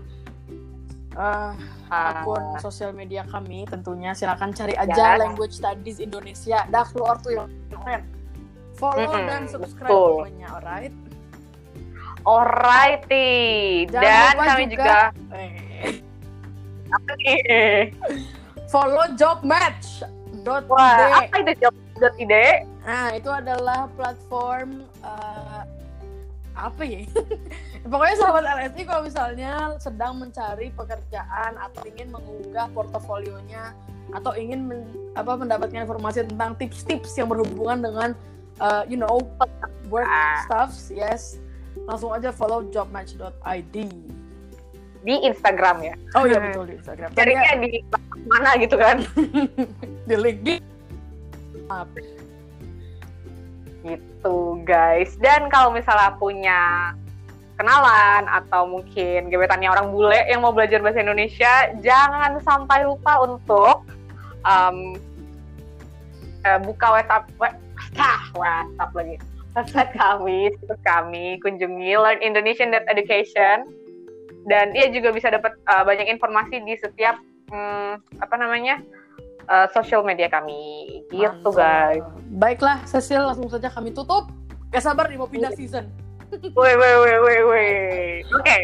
uh, 1.15 1.51
akun 1.87 2.43
sosial 2.59 2.91
media 2.91 3.23
kami 3.31 3.63
tentunya. 3.71 4.11
Silakan 4.11 4.51
cari 4.51 4.75
aja 4.75 5.15
ya. 5.15 5.19
language 5.19 5.55
studies 5.55 6.03
Indonesia. 6.03 6.67
Dah 6.67 6.85
keluar 6.91 7.19
tuh 7.23 7.39
yang 7.39 7.49
keren. 7.71 8.03
Follow 8.75 9.07
mm 9.07 9.23
-hmm, 9.23 9.27
dan 9.31 9.43
subscribe 9.47 9.87
semuanya 9.87 10.47
alright? 10.51 10.93
Alrighty. 12.27 13.87
Dan 13.87 14.35
kami 14.35 14.65
juga, 14.67 15.15
juga 15.15 15.37
eh. 17.31 17.91
Follow 18.69 19.05
job 19.17 19.41
match 19.45 20.01
dot 20.45 20.65
Wah, 20.69 21.25
apa 21.25 21.35
itu 21.41 21.53
job 21.65 21.73
dot 21.97 22.13
ide? 22.21 22.65
Nah, 22.85 23.17
itu 23.17 23.29
adalah 23.33 23.89
platform 23.97 24.85
uh, 25.01 25.65
apa 26.53 26.83
ya? 26.85 27.01
Pokoknya 27.91 28.15
sahabat 28.17 28.43
LSI 28.45 28.81
kalau 28.85 29.01
misalnya 29.05 29.51
sedang 29.77 30.17
mencari 30.17 30.73
pekerjaan 30.73 31.53
atau 31.57 31.81
ingin 31.85 32.09
mengunggah 32.09 32.69
portofolionya 32.73 33.77
atau 34.13 34.33
ingin 34.37 34.69
men, 34.69 34.81
apa 35.17 35.33
mendapatkan 35.37 35.85
informasi 35.85 36.25
tentang 36.29 36.53
tips-tips 36.57 37.13
yang 37.17 37.29
berhubungan 37.29 37.81
dengan 37.81 38.09
uh, 38.61 38.85
you 38.85 38.97
know 38.97 39.21
work 39.89 40.09
ah. 40.09 40.45
stuffs, 40.45 40.89
yes. 40.93 41.37
Langsung 41.85 42.13
aja 42.13 42.33
follow 42.33 42.65
jobmatch.id 42.69 43.75
di 45.05 45.15
Instagram 45.21 45.77
ya. 45.85 45.95
Oh 46.17 46.25
iya 46.25 46.41
betul 46.41 46.65
di 46.65 46.73
Instagram. 46.81 47.13
Carinya 47.13 47.51
di 47.61 47.69
mana 48.25 48.57
gitu 48.57 48.75
kan? 48.77 49.05
di 50.09 50.15
link 50.17 50.39
di 50.41 50.55
gitu 53.85 54.61
guys. 54.65 55.13
Dan 55.21 55.49
kalau 55.53 55.73
misalnya 55.73 56.17
punya 56.17 56.61
kenalan 57.55 58.27
atau 58.27 58.67
mungkin 58.67 59.31
gebetannya 59.31 59.71
orang 59.71 59.93
bule 59.93 60.19
yang 60.27 60.43
mau 60.43 60.51
belajar 60.51 60.83
bahasa 60.83 61.05
Indonesia, 61.05 61.71
jangan 61.79 62.41
sampai 62.43 62.83
lupa 62.83 63.23
untuk 63.23 63.85
um, 64.43 64.97
uh, 66.43 66.59
buka 66.61 66.99
WhatsApp, 66.99 67.25
WhatsApp, 67.39 68.21
WhatsApp 68.35 68.91
lagi 68.91 69.15
website 69.55 69.91
kami, 69.95 70.51
situs 70.59 70.81
kami, 70.83 71.39
kunjungi 71.39 71.95
learnindonesian.education 71.95 73.71
dan 74.45 74.75
dia 74.75 74.91
juga 74.91 75.15
bisa 75.15 75.31
dapat 75.31 75.55
uh, 75.71 75.81
banyak 75.87 76.11
informasi 76.11 76.61
di 76.67 76.75
setiap 76.77 77.17
um, 77.51 77.99
apa 78.21 78.35
namanya 78.37 78.81
uh, 79.49 79.67
social 79.73 80.01
media 80.01 80.29
kami 80.29 81.01
gitu 81.11 81.49
Mantap. 81.51 81.59
guys 81.59 82.05
baiklah 82.37 82.77
Cecil 82.87 83.21
langsung 83.25 83.49
saja 83.49 83.69
kami 83.69 83.93
tutup 83.93 84.29
gak 84.73 84.83
sabar 84.83 85.09
nih 85.09 85.19
mau 85.19 85.29
pindah 85.29 85.51
iya. 85.53 85.59
season 85.59 85.85
woi 86.57 86.73
woi 86.73 86.93
woi 87.01 87.15
woi 87.21 87.39
woi 87.45 87.69
oke 88.33 88.57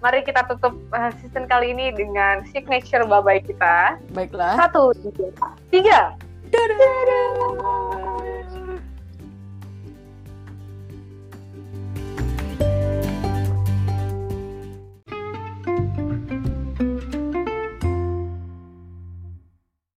mari 0.00 0.24
kita 0.24 0.48
tutup 0.48 0.74
uh, 0.96 1.12
season 1.20 1.44
kali 1.44 1.76
ini 1.76 1.92
dengan 1.92 2.42
signature 2.48 3.04
babai 3.04 3.44
kita 3.44 4.00
baiklah 4.16 4.56
satu 4.56 4.96
tiga, 4.96 5.28
tiga. 5.68 6.00
Dadah. 6.50 6.78
Dadah. 6.82 8.26